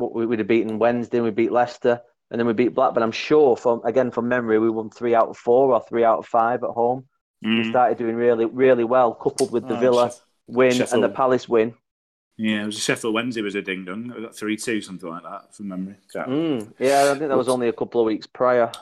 we 0.00 0.26
would 0.26 0.40
have 0.40 0.48
beaten 0.48 0.80
Wednesday, 0.80 1.20
we 1.20 1.30
beat 1.30 1.52
Leicester, 1.52 2.00
and 2.30 2.38
then 2.38 2.46
we 2.46 2.52
beat 2.52 2.74
Blackburn. 2.74 3.02
I'm 3.02 3.12
sure, 3.12 3.56
from 3.56 3.82
again 3.84 4.10
from 4.10 4.28
memory, 4.28 4.58
we 4.58 4.70
won 4.70 4.90
three 4.90 5.14
out 5.14 5.28
of 5.28 5.36
four 5.36 5.72
or 5.72 5.82
three 5.88 6.04
out 6.04 6.18
of 6.18 6.26
five 6.26 6.62
at 6.64 6.70
home. 6.70 7.06
Mm. 7.44 7.64
We 7.64 7.70
started 7.70 7.98
doing 7.98 8.16
really, 8.16 8.46
really 8.46 8.84
well, 8.84 9.14
coupled 9.14 9.52
with 9.52 9.68
the 9.68 9.76
oh, 9.76 9.80
Villa 9.80 10.12
win 10.46 10.72
Sheffield. 10.72 10.92
and 10.92 11.04
the 11.04 11.14
Palace 11.14 11.48
win. 11.48 11.74
Yeah, 12.36 12.62
it 12.62 12.66
was 12.66 12.78
a 12.78 12.80
Sheffield 12.80 13.14
Wednesday 13.14 13.42
was 13.42 13.54
a 13.54 13.62
ding 13.62 13.84
dong. 13.84 14.12
I 14.16 14.20
got 14.20 14.36
three 14.36 14.56
two 14.56 14.80
something 14.80 15.08
like 15.08 15.22
that 15.22 15.54
from 15.54 15.68
memory. 15.68 15.96
Mm, 16.14 16.72
yeah, 16.78 17.12
I 17.14 17.18
think 17.18 17.28
that 17.28 17.36
was 17.36 17.48
only 17.48 17.68
a 17.68 17.72
couple 17.72 18.00
of 18.00 18.06
weeks 18.06 18.26
prior. 18.26 18.72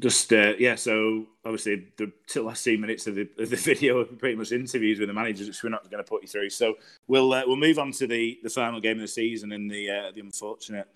Just 0.00 0.32
uh, 0.32 0.54
yeah, 0.58 0.74
so 0.74 1.26
obviously 1.44 1.86
the 1.96 2.42
last 2.42 2.64
two 2.64 2.76
minutes 2.76 3.06
of 3.06 3.14
the, 3.14 3.28
of 3.38 3.50
the 3.50 3.56
video 3.56 4.00
are 4.00 4.04
pretty 4.04 4.36
much 4.36 4.52
interviews 4.52 4.98
with 4.98 5.08
the 5.08 5.14
managers, 5.14 5.46
which 5.46 5.62
we're 5.62 5.70
not 5.70 5.88
going 5.90 6.02
to 6.02 6.08
put 6.08 6.22
you 6.22 6.28
through. 6.28 6.50
So 6.50 6.74
we'll 7.06 7.32
uh, 7.32 7.44
we'll 7.46 7.56
move 7.56 7.78
on 7.78 7.92
to 7.92 8.06
the, 8.06 8.38
the 8.42 8.50
final 8.50 8.80
game 8.80 8.96
of 8.96 9.02
the 9.02 9.08
season 9.08 9.52
and 9.52 9.70
the 9.70 9.90
uh, 9.90 10.12
the 10.12 10.20
unfortunate 10.20 10.88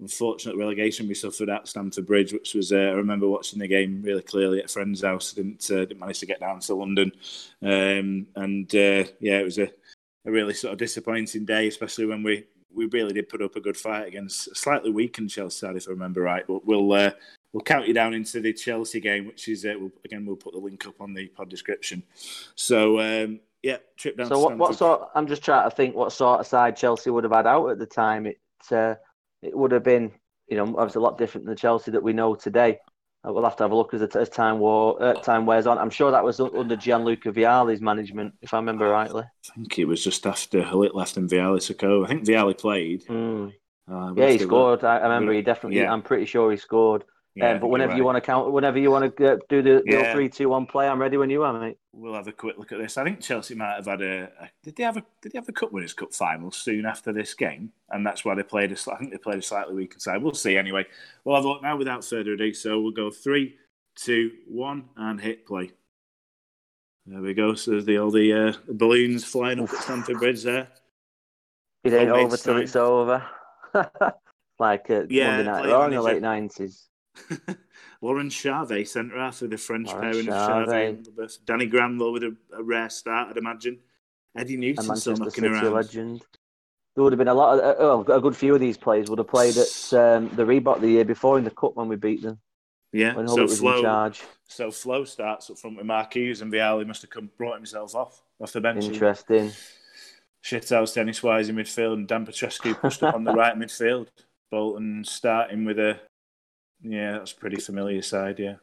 unfortunate 0.00 0.56
relegation 0.56 1.06
we 1.06 1.14
suffered 1.14 1.50
at 1.50 1.68
Stamford 1.68 2.06
Bridge, 2.06 2.32
which 2.32 2.54
was 2.54 2.72
uh, 2.72 2.76
I 2.76 2.92
remember 2.92 3.28
watching 3.28 3.58
the 3.58 3.68
game 3.68 4.02
really 4.02 4.22
clearly 4.22 4.58
at 4.60 4.64
a 4.66 4.68
friend's 4.68 5.02
house. 5.02 5.32
didn't 5.32 5.70
uh, 5.70 5.84
didn't 5.84 6.00
manage 6.00 6.20
to 6.20 6.26
get 6.26 6.40
down 6.40 6.60
to 6.60 6.74
London, 6.74 7.12
um, 7.62 8.26
and 8.36 8.74
uh, 8.74 9.04
yeah, 9.20 9.38
it 9.38 9.44
was 9.44 9.58
a 9.58 9.70
a 10.24 10.30
really 10.30 10.54
sort 10.54 10.72
of 10.72 10.78
disappointing 10.78 11.44
day, 11.44 11.68
especially 11.68 12.06
when 12.06 12.22
we, 12.22 12.44
we 12.74 12.86
really 12.86 13.12
did 13.12 13.28
put 13.28 13.42
up 13.42 13.56
a 13.56 13.60
good 13.60 13.76
fight 13.76 14.06
against 14.06 14.48
a 14.48 14.54
slightly 14.54 14.90
weakened 14.90 15.30
Chelsea 15.30 15.58
side, 15.58 15.76
if 15.76 15.88
I 15.88 15.92
remember 15.92 16.20
right. 16.20 16.44
But 16.46 16.64
we'll 16.64 16.92
uh, 16.92 17.10
we'll 17.52 17.62
count 17.62 17.88
you 17.88 17.94
down 17.94 18.14
into 18.14 18.40
the 18.40 18.52
Chelsea 18.52 19.00
game, 19.00 19.26
which 19.26 19.48
is 19.48 19.64
uh, 19.64 19.74
we'll, 19.78 19.92
again 20.04 20.26
we'll 20.26 20.36
put 20.36 20.52
the 20.52 20.60
link 20.60 20.86
up 20.86 21.00
on 21.00 21.14
the 21.14 21.28
pod 21.28 21.48
description. 21.48 22.02
So 22.54 23.00
um, 23.00 23.40
yeah, 23.62 23.78
trip 23.96 24.16
down. 24.16 24.28
So 24.28 24.38
what, 24.38 24.56
what, 24.58 24.76
sort? 24.76 25.08
I'm 25.14 25.26
just 25.26 25.42
trying 25.42 25.68
to 25.68 25.74
think 25.74 25.94
what 25.94 26.12
sort 26.12 26.40
of 26.40 26.46
side 26.46 26.76
Chelsea 26.76 27.10
would 27.10 27.24
have 27.24 27.32
had 27.32 27.46
out 27.46 27.68
at 27.68 27.78
the 27.78 27.86
time. 27.86 28.26
It 28.26 28.38
uh, 28.70 28.94
it 29.42 29.56
would 29.56 29.72
have 29.72 29.84
been 29.84 30.12
you 30.48 30.56
know 30.56 30.64
obviously 30.76 31.00
a 31.00 31.02
lot 31.02 31.18
different 31.18 31.46
than 31.46 31.54
the 31.54 31.60
Chelsea 31.60 31.90
that 31.90 32.02
we 32.02 32.12
know 32.12 32.34
today. 32.34 32.78
Uh, 33.26 33.32
we'll 33.32 33.44
have 33.44 33.56
to 33.56 33.62
have 33.64 33.70
a 33.70 33.76
look 33.76 33.92
as, 33.92 34.02
as 34.16 34.30
time 34.30 34.58
war, 34.58 35.02
uh, 35.02 35.12
time 35.12 35.44
wears 35.44 35.66
on. 35.66 35.76
I'm 35.76 35.90
sure 35.90 36.10
that 36.10 36.24
was 36.24 36.40
under 36.40 36.74
Gianluca 36.74 37.30
Vialli's 37.30 37.82
management, 37.82 38.32
if 38.40 38.54
I 38.54 38.56
remember 38.56 38.88
rightly. 38.88 39.24
I 39.24 39.54
think 39.54 39.78
it 39.78 39.84
was 39.84 40.02
just 40.02 40.26
after 40.26 40.62
Gullit 40.62 40.94
left 40.94 41.18
and 41.18 41.28
Vialli 41.28 41.64
took 41.64 41.84
over. 41.84 42.06
I 42.06 42.08
think 42.08 42.24
Vialli 42.24 42.56
played. 42.56 43.04
Mm. 43.06 43.52
Uh, 43.90 44.14
yeah, 44.16 44.28
he 44.30 44.38
scored. 44.38 44.84
I, 44.84 44.98
I 44.98 45.02
remember 45.02 45.32
he 45.32 45.42
definitely. 45.42 45.80
Yeah. 45.80 45.92
I'm 45.92 46.00
pretty 46.00 46.24
sure 46.24 46.50
he 46.50 46.56
scored. 46.56 47.04
Yeah, 47.36 47.52
um, 47.52 47.60
but 47.60 47.68
whenever 47.68 47.90
right. 47.90 47.98
you 47.98 48.04
want 48.04 48.16
to 48.16 48.20
count, 48.20 48.50
whenever 48.50 48.78
you 48.78 48.90
want 48.90 49.16
to 49.16 49.38
do 49.48 49.62
the, 49.62 49.82
yeah. 49.86 50.12
three, 50.12 50.28
two, 50.28 50.48
one 50.48 50.66
play, 50.66 50.88
I'm 50.88 51.00
ready 51.00 51.16
when 51.16 51.30
you 51.30 51.44
are, 51.44 51.58
mate. 51.58 51.78
We'll 51.92 52.14
have 52.14 52.26
a 52.26 52.32
quick 52.32 52.58
look 52.58 52.72
at 52.72 52.78
this. 52.78 52.98
I 52.98 53.04
think 53.04 53.20
Chelsea 53.20 53.54
might 53.54 53.74
have 53.74 53.86
had 53.86 54.02
a, 54.02 54.30
a 54.40 54.50
did 54.64 54.74
they 54.74 54.82
have 54.82 54.96
a 54.96 55.04
did 55.22 55.32
they 55.32 55.38
have 55.38 55.48
a 55.48 55.52
Cup 55.52 55.72
Winners' 55.72 55.92
Cup 55.92 56.12
final 56.12 56.50
soon 56.50 56.86
after 56.86 57.12
this 57.12 57.34
game, 57.34 57.72
and 57.90 58.04
that's 58.04 58.24
why 58.24 58.34
they 58.34 58.42
played 58.42 58.72
a. 58.72 58.92
I 58.92 58.98
think 58.98 59.12
they 59.12 59.18
played 59.18 59.38
a 59.38 59.42
slightly 59.42 59.74
weaker 59.74 60.00
side. 60.00 60.22
We'll 60.22 60.34
see 60.34 60.56
anyway. 60.56 60.86
We'll 61.24 61.36
have 61.36 61.44
a 61.44 61.48
look 61.48 61.62
now 61.62 61.76
without 61.76 62.04
further 62.04 62.32
ado. 62.32 62.52
So 62.52 62.80
we'll 62.80 62.90
go 62.90 63.10
three, 63.10 63.56
two, 63.94 64.32
one, 64.48 64.88
and 64.96 65.20
hit 65.20 65.46
play. 65.46 65.70
There 67.06 67.20
we 67.20 67.34
go. 67.34 67.54
So 67.54 67.72
there's 67.72 67.84
the 67.84 67.98
all 67.98 68.10
the 68.10 68.32
uh, 68.32 68.52
balloons 68.68 69.24
flying 69.24 69.60
up 69.60 69.72
at 69.72 69.82
Stamford 69.82 70.18
Bridge 70.18 70.42
there. 70.42 70.68
It 71.84 71.92
ain't 71.92 72.10
over 72.10 72.36
till 72.36 72.56
it's 72.56 72.76
over. 72.76 73.24
like 74.58 74.90
uh, 74.90 75.04
yeah, 75.08 75.36
Monday 75.36 75.44
Night 75.44 75.66
Raw 75.68 75.84
in 75.86 75.92
the 75.92 76.02
late 76.02 76.22
nineties. 76.22 76.89
Laurent 78.02 78.32
Charvet, 78.32 78.86
centre 78.88 79.18
half 79.18 79.42
with 79.42 79.50
the 79.50 79.58
French 79.58 79.88
pairing 79.88 80.28
of 80.28 80.34
Charvet 80.34 81.38
Danny 81.44 81.66
Granville 81.66 82.12
with 82.12 82.24
a, 82.24 82.36
a, 82.56 82.62
rare 82.62 82.88
start, 82.88 83.28
I'd 83.30 83.36
imagine. 83.36 83.78
Eddie 84.36 84.56
Newton 84.56 84.96
still 84.96 85.16
knocking 85.16 85.44
around. 85.44 85.72
Legend. 85.72 86.22
there 86.94 87.04
would 87.04 87.12
have 87.12 87.18
been 87.18 87.28
a 87.28 87.34
lot 87.34 87.58
of 87.58 87.76
oh, 87.78 88.12
a 88.12 88.20
good 88.20 88.36
few 88.36 88.54
of 88.54 88.60
these 88.60 88.76
players 88.76 89.10
would 89.10 89.18
have 89.18 89.28
played 89.28 89.56
at 89.56 89.92
um, 89.92 90.28
the 90.36 90.44
Reebok 90.44 90.80
the 90.80 90.88
year 90.88 91.04
before 91.04 91.36
in 91.36 91.44
the 91.44 91.50
cup 91.50 91.76
when 91.76 91.88
we 91.88 91.96
beat 91.96 92.22
them. 92.22 92.38
Yeah, 92.92 93.14
when 93.14 93.28
so 93.28 93.46
Flo, 93.46 93.76
in 93.76 93.82
charge. 93.82 94.22
So 94.48 94.70
Flo 94.70 95.04
starts 95.04 95.50
up 95.50 95.58
front 95.58 95.76
with 95.76 95.86
Marquis 95.86 96.40
and 96.40 96.52
Vialli 96.52 96.86
must 96.86 97.02
have 97.02 97.10
come 97.10 97.30
brought 97.36 97.56
himself 97.56 97.94
off 97.94 98.22
off 98.40 98.52
the 98.52 98.60
bench. 98.60 98.84
Interesting. 98.84 99.52
Shithouse 100.42 100.94
Dennis 100.94 101.22
Wise 101.22 101.48
in 101.48 101.56
midfield 101.56 101.94
and 101.94 102.08
Dan 102.08 102.26
Petrescu 102.26 102.78
pushed 102.80 103.02
up 103.02 103.14
on 103.14 103.24
the 103.24 103.32
right 103.34 103.56
midfield. 103.56 104.08
Bolton 104.50 105.04
starting 105.04 105.64
with 105.64 105.78
a 105.78 106.00
yeah, 106.82 107.12
that's 107.12 107.32
pretty 107.32 107.60
familiar 107.60 108.02
side, 108.02 108.38
yeah. 108.38 108.54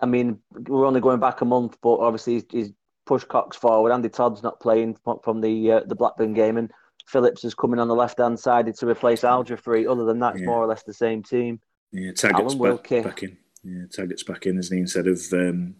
I 0.00 0.06
mean, 0.06 0.38
we're 0.52 0.86
only 0.86 1.00
going 1.00 1.20
back 1.20 1.40
a 1.40 1.44
month, 1.44 1.76
but 1.82 1.96
obviously 1.96 2.34
he's, 2.34 2.44
he's 2.50 2.72
pushed 3.06 3.28
Cox 3.28 3.56
forward. 3.56 3.92
Andy 3.92 4.08
Todd's 4.08 4.42
not 4.42 4.60
playing 4.60 4.96
from 5.24 5.40
the 5.40 5.72
uh, 5.72 5.80
the 5.86 5.96
Blackburn 5.96 6.34
game, 6.34 6.56
and 6.56 6.70
Phillips 7.06 7.42
is 7.44 7.54
coming 7.54 7.80
on 7.80 7.88
the 7.88 7.94
left 7.94 8.18
hand 8.18 8.38
side 8.38 8.72
to 8.72 8.86
replace 8.86 9.24
Al-Jafri. 9.24 9.90
Other 9.90 10.04
than 10.04 10.20
that, 10.20 10.34
it's 10.34 10.40
yeah. 10.42 10.46
more 10.46 10.62
or 10.62 10.66
less 10.66 10.84
the 10.84 10.94
same 10.94 11.22
team. 11.22 11.60
Yeah, 11.90 12.12
Taggart's 12.12 12.54
back, 12.54 13.04
back, 13.04 13.22
in. 13.22 13.38
Yeah, 13.64 13.86
Taggart's 13.90 14.22
back 14.22 14.46
in, 14.46 14.58
isn't 14.58 14.76
he? 14.76 14.82
Instead 14.82 15.06
of 15.06 15.20
um, 15.32 15.76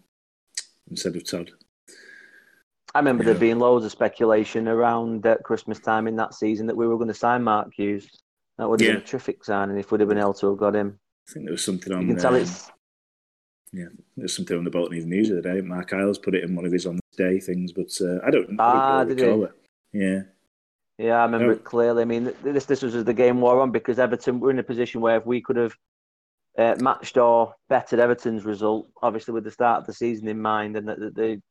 instead 0.89 1.15
of 1.15 1.29
Todd. 1.29 1.51
I 2.95 2.99
remember 2.99 3.23
yeah. 3.23 3.31
there 3.31 3.39
being 3.39 3.59
loads 3.59 3.85
of 3.85 3.91
speculation 3.91 4.67
around 4.67 5.25
uh, 5.25 5.37
Christmas 5.43 5.79
time 5.79 6.07
in 6.07 6.15
that 6.15 6.33
season 6.33 6.65
that 6.67 6.75
we 6.75 6.87
were 6.87 6.97
going 6.97 7.09
to 7.09 7.13
sign 7.13 7.43
Mark 7.43 7.69
Hughes. 7.75 8.09
That 8.57 8.67
would 8.67 8.81
have 8.81 8.87
yeah. 8.87 8.93
been 8.95 9.03
a 9.03 9.05
terrific 9.05 9.45
signing 9.45 9.77
if 9.77 9.91
we'd 9.91 10.01
have 10.01 10.09
been 10.09 10.17
able 10.17 10.33
to 10.33 10.49
have 10.49 10.57
got 10.57 10.75
him. 10.75 10.99
I 11.29 11.33
think 11.33 11.45
there 11.45 11.53
was 11.53 11.63
something 11.63 11.93
on. 11.93 12.01
You 12.01 12.07
can 12.07 12.17
tell 12.17 12.35
um, 12.35 12.41
it's. 12.41 12.71
Yeah, 13.71 13.85
there's 14.17 14.35
something 14.35 14.57
on 14.57 14.63
the 14.63 14.71
Bolton 14.71 15.07
News 15.07 15.29
the 15.29 15.37
other 15.37 15.53
day. 15.53 15.61
Marc 15.61 15.93
Iles 15.93 16.17
put 16.17 16.33
it 16.33 16.43
in 16.43 16.55
one 16.55 16.65
of 16.65 16.71
his 16.71 16.87
on 16.87 16.95
this 16.95 17.17
day 17.17 17.39
things, 17.39 17.71
but 17.71 17.89
uh, 18.01 18.17
I 18.25 18.31
don't. 18.31 18.55
Ah, 18.59 19.03
did 19.03 19.19
it? 19.19 19.51
Yeah. 19.93 20.21
Yeah, 20.97 21.19
I 21.19 21.25
remember 21.25 21.53
it 21.53 21.63
clearly. 21.63 22.01
I 22.01 22.05
mean, 22.05 22.33
this 22.43 22.65
this 22.65 22.81
was 22.81 23.03
the 23.03 23.13
game 23.13 23.41
wore 23.41 23.61
on 23.61 23.71
because 23.71 23.99
Everton 23.99 24.39
were 24.39 24.49
in 24.49 24.59
a 24.59 24.63
position 24.63 25.01
where 25.01 25.17
if 25.17 25.25
we 25.25 25.39
could 25.39 25.55
have 25.55 25.73
uh, 26.57 26.75
matched 26.79 27.17
or 27.17 27.53
bettered 27.69 27.99
Everton's 27.99 28.43
result, 28.43 28.89
obviously 29.01 29.33
with 29.33 29.43
the 29.43 29.51
start 29.51 29.81
of 29.81 29.87
the 29.87 29.93
season 29.93 30.27
in 30.27 30.41
mind, 30.41 30.75
and 30.75 30.87
the, 30.87 31.41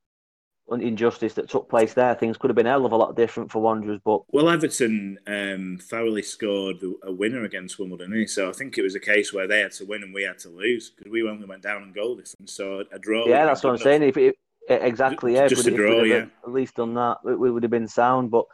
injustice 0.70 1.34
that 1.34 1.48
took 1.48 1.68
place 1.68 1.94
there, 1.94 2.14
things 2.14 2.36
could 2.36 2.50
have 2.50 2.56
been 2.56 2.66
a 2.66 2.70
hell 2.70 2.86
of 2.86 2.92
a 2.92 2.96
lot 2.96 3.16
different 3.16 3.50
for 3.50 3.60
Wanderers. 3.62 4.00
But 4.04 4.22
well, 4.32 4.48
Everton 4.48 5.18
um, 5.26 5.78
thoroughly 5.80 6.22
scored 6.22 6.76
a 7.02 7.12
winner 7.12 7.44
against 7.44 7.78
Wimbledon, 7.78 8.26
so 8.28 8.48
I 8.48 8.52
think 8.52 8.78
it 8.78 8.82
was 8.82 8.94
a 8.94 9.00
case 9.00 9.32
where 9.32 9.46
they 9.46 9.60
had 9.60 9.72
to 9.72 9.84
win 9.84 10.02
and 10.02 10.12
we 10.12 10.22
had 10.22 10.38
to 10.40 10.48
lose 10.48 10.90
because 10.90 11.10
we 11.10 11.28
only 11.28 11.46
went 11.46 11.62
down 11.62 11.82
in 11.82 11.92
goal 11.92 12.16
difference. 12.16 12.52
So 12.52 12.84
a 12.92 12.98
draw. 12.98 13.26
Yeah, 13.26 13.46
that's 13.46 13.64
what 13.64 13.70
I'm 13.70 13.78
saying. 13.78 14.02
If 14.02 14.16
it, 14.16 14.36
exactly, 14.68 15.34
yeah, 15.34 15.48
just 15.48 15.66
a 15.66 15.70
draw, 15.70 16.02
yeah. 16.02 16.26
At 16.44 16.52
least 16.52 16.78
on 16.78 16.94
that, 16.94 17.18
we 17.24 17.50
would 17.50 17.62
have 17.62 17.70
been 17.70 17.88
sound. 17.88 18.30
But 18.30 18.44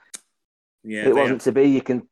yeah, 0.83 1.09
it 1.09 1.15
wasn't 1.15 1.41
to 1.43 1.53
be. 1.53 1.65
You 1.65 1.83
can. 1.83 2.09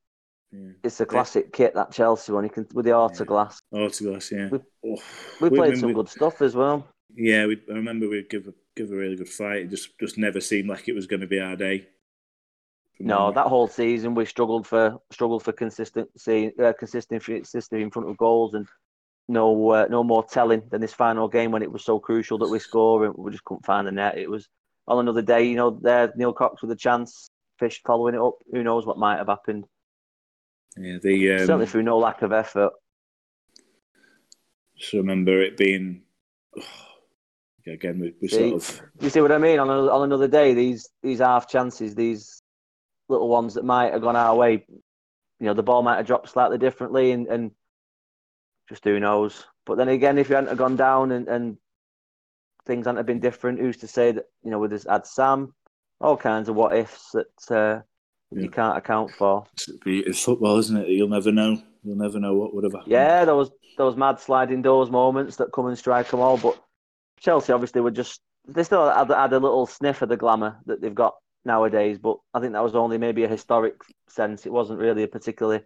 Yeah. 0.50 0.72
It's 0.84 1.00
a 1.00 1.06
classic 1.06 1.46
yeah. 1.46 1.56
kit 1.56 1.74
that 1.76 1.92
Chelsea 1.92 2.30
one. 2.30 2.44
You 2.44 2.50
can 2.50 2.66
with 2.74 2.84
the 2.84 2.90
autoglass. 2.90 3.62
Yeah. 3.70 3.78
Autoglass, 3.78 4.30
yeah. 4.30 4.48
We, 4.48 4.58
oh, 4.84 5.02
we 5.40 5.48
played 5.48 5.78
some 5.78 5.88
we, 5.88 5.94
good 5.94 6.10
stuff 6.10 6.42
as 6.42 6.54
well. 6.54 6.86
Yeah, 7.14 7.46
we, 7.46 7.58
I 7.70 7.74
remember 7.74 8.08
we'd 8.08 8.28
give 8.28 8.46
a 8.48 8.52
give 8.76 8.90
a 8.90 8.96
really 8.96 9.16
good 9.16 9.28
fight. 9.28 9.62
It 9.62 9.70
just 9.70 9.98
just 9.98 10.18
never 10.18 10.40
seemed 10.40 10.68
like 10.68 10.88
it 10.88 10.94
was 10.94 11.06
going 11.06 11.20
to 11.20 11.26
be 11.26 11.40
our 11.40 11.56
day. 11.56 11.88
No, 12.98 13.32
that 13.32 13.48
whole 13.48 13.66
season 13.66 14.14
we 14.14 14.24
struggled 14.26 14.66
for 14.66 14.98
struggled 15.10 15.42
for 15.42 15.52
consistency, 15.52 16.52
uh, 16.62 16.72
consistency, 16.78 17.34
consistency 17.34 17.82
in 17.82 17.90
front 17.90 18.08
of 18.08 18.16
goals, 18.16 18.54
and 18.54 18.66
no 19.28 19.70
uh, 19.70 19.86
no 19.90 20.04
more 20.04 20.24
telling 20.24 20.62
than 20.70 20.80
this 20.80 20.92
final 20.92 21.28
game 21.28 21.50
when 21.50 21.62
it 21.62 21.72
was 21.72 21.84
so 21.84 21.98
crucial 21.98 22.38
that 22.38 22.48
we 22.50 22.58
score 22.58 23.04
and 23.04 23.14
we 23.16 23.32
just 23.32 23.44
couldn't 23.44 23.66
find 23.66 23.86
the 23.86 23.92
net. 23.92 24.18
It 24.18 24.30
was 24.30 24.48
on 24.86 25.00
another 25.00 25.22
day, 25.22 25.44
you 25.44 25.56
know. 25.56 25.70
There, 25.70 26.12
Neil 26.16 26.32
Cox 26.32 26.62
with 26.62 26.70
a 26.70 26.76
chance, 26.76 27.28
Fish 27.58 27.82
following 27.84 28.14
it 28.14 28.20
up. 28.20 28.34
Who 28.52 28.62
knows 28.62 28.86
what 28.86 28.98
might 28.98 29.18
have 29.18 29.28
happened? 29.28 29.64
Yeah, 30.76 30.98
the 31.02 31.32
um, 31.32 31.38
certainly 31.40 31.66
through 31.66 31.82
no 31.82 31.98
lack 31.98 32.22
of 32.22 32.32
effort. 32.32 32.72
Just 34.76 34.92
remember 34.92 35.42
it 35.42 35.56
being. 35.56 36.02
Oh, 36.56 36.91
again, 37.66 38.00
we, 38.00 38.14
we 38.20 38.28
sort 38.28 38.54
of. 38.54 38.82
You 39.00 39.10
see 39.10 39.20
what 39.20 39.32
I 39.32 39.38
mean? 39.38 39.58
On, 39.58 39.68
a, 39.68 39.86
on 39.88 40.02
another 40.04 40.28
day, 40.28 40.54
these 40.54 40.88
these 41.02 41.18
half 41.20 41.48
chances, 41.48 41.94
these 41.94 42.42
little 43.08 43.28
ones 43.28 43.54
that 43.54 43.64
might 43.64 43.92
have 43.92 44.02
gone 44.02 44.16
our 44.16 44.34
way, 44.34 44.64
you 44.68 45.46
know, 45.46 45.54
the 45.54 45.62
ball 45.62 45.82
might 45.82 45.96
have 45.96 46.06
dropped 46.06 46.28
slightly 46.28 46.58
differently, 46.58 47.12
and, 47.12 47.26
and 47.28 47.50
just 48.68 48.84
who 48.84 48.98
knows. 49.00 49.44
But 49.66 49.76
then 49.76 49.88
again, 49.88 50.18
if 50.18 50.28
you 50.28 50.34
hadn't 50.34 50.56
gone 50.56 50.76
down 50.76 51.12
and, 51.12 51.28
and 51.28 51.56
things 52.66 52.86
hadn't 52.86 53.06
been 53.06 53.20
different, 53.20 53.60
who's 53.60 53.76
to 53.78 53.86
say 53.86 54.12
that 54.12 54.24
you 54.42 54.50
know 54.50 54.58
with 54.58 54.70
this 54.70 54.86
had 54.88 55.06
Sam, 55.06 55.54
all 56.00 56.16
kinds 56.16 56.48
of 56.48 56.54
what 56.54 56.76
ifs 56.76 57.12
that 57.12 57.50
uh, 57.50 57.82
yeah. 58.30 58.42
you 58.42 58.50
can't 58.50 58.76
account 58.76 59.10
for. 59.12 59.46
It's 59.86 60.24
football, 60.24 60.58
isn't 60.58 60.76
it? 60.76 60.88
You'll 60.88 61.08
never 61.08 61.32
know. 61.32 61.62
You'll 61.84 61.96
never 61.96 62.18
know 62.18 62.34
what 62.34 62.54
would 62.54 62.64
have 62.64 62.72
happened. 62.72 62.92
Yeah, 62.92 63.24
those 63.24 63.50
those 63.76 63.96
mad 63.96 64.20
sliding 64.20 64.62
doors 64.62 64.90
moments 64.90 65.36
that 65.36 65.52
come 65.52 65.66
and 65.66 65.78
strike 65.78 66.08
them 66.08 66.20
all, 66.20 66.36
but 66.36 66.62
Chelsea 67.22 67.52
obviously 67.52 67.80
were 67.80 67.90
just 67.90 68.20
they 68.46 68.64
still 68.64 68.90
had, 68.90 69.08
had 69.10 69.32
a 69.32 69.38
little 69.38 69.66
sniff 69.66 70.02
of 70.02 70.08
the 70.08 70.16
glamour 70.16 70.58
that 70.66 70.80
they've 70.80 70.94
got 70.94 71.14
nowadays, 71.44 71.98
but 71.98 72.18
I 72.34 72.40
think 72.40 72.52
that 72.52 72.64
was 72.64 72.74
only 72.74 72.98
maybe 72.98 73.24
a 73.24 73.28
historic 73.28 73.76
sense. 74.08 74.46
It 74.46 74.52
wasn't 74.52 74.80
really 74.80 75.04
a 75.04 75.08
particularly 75.08 75.62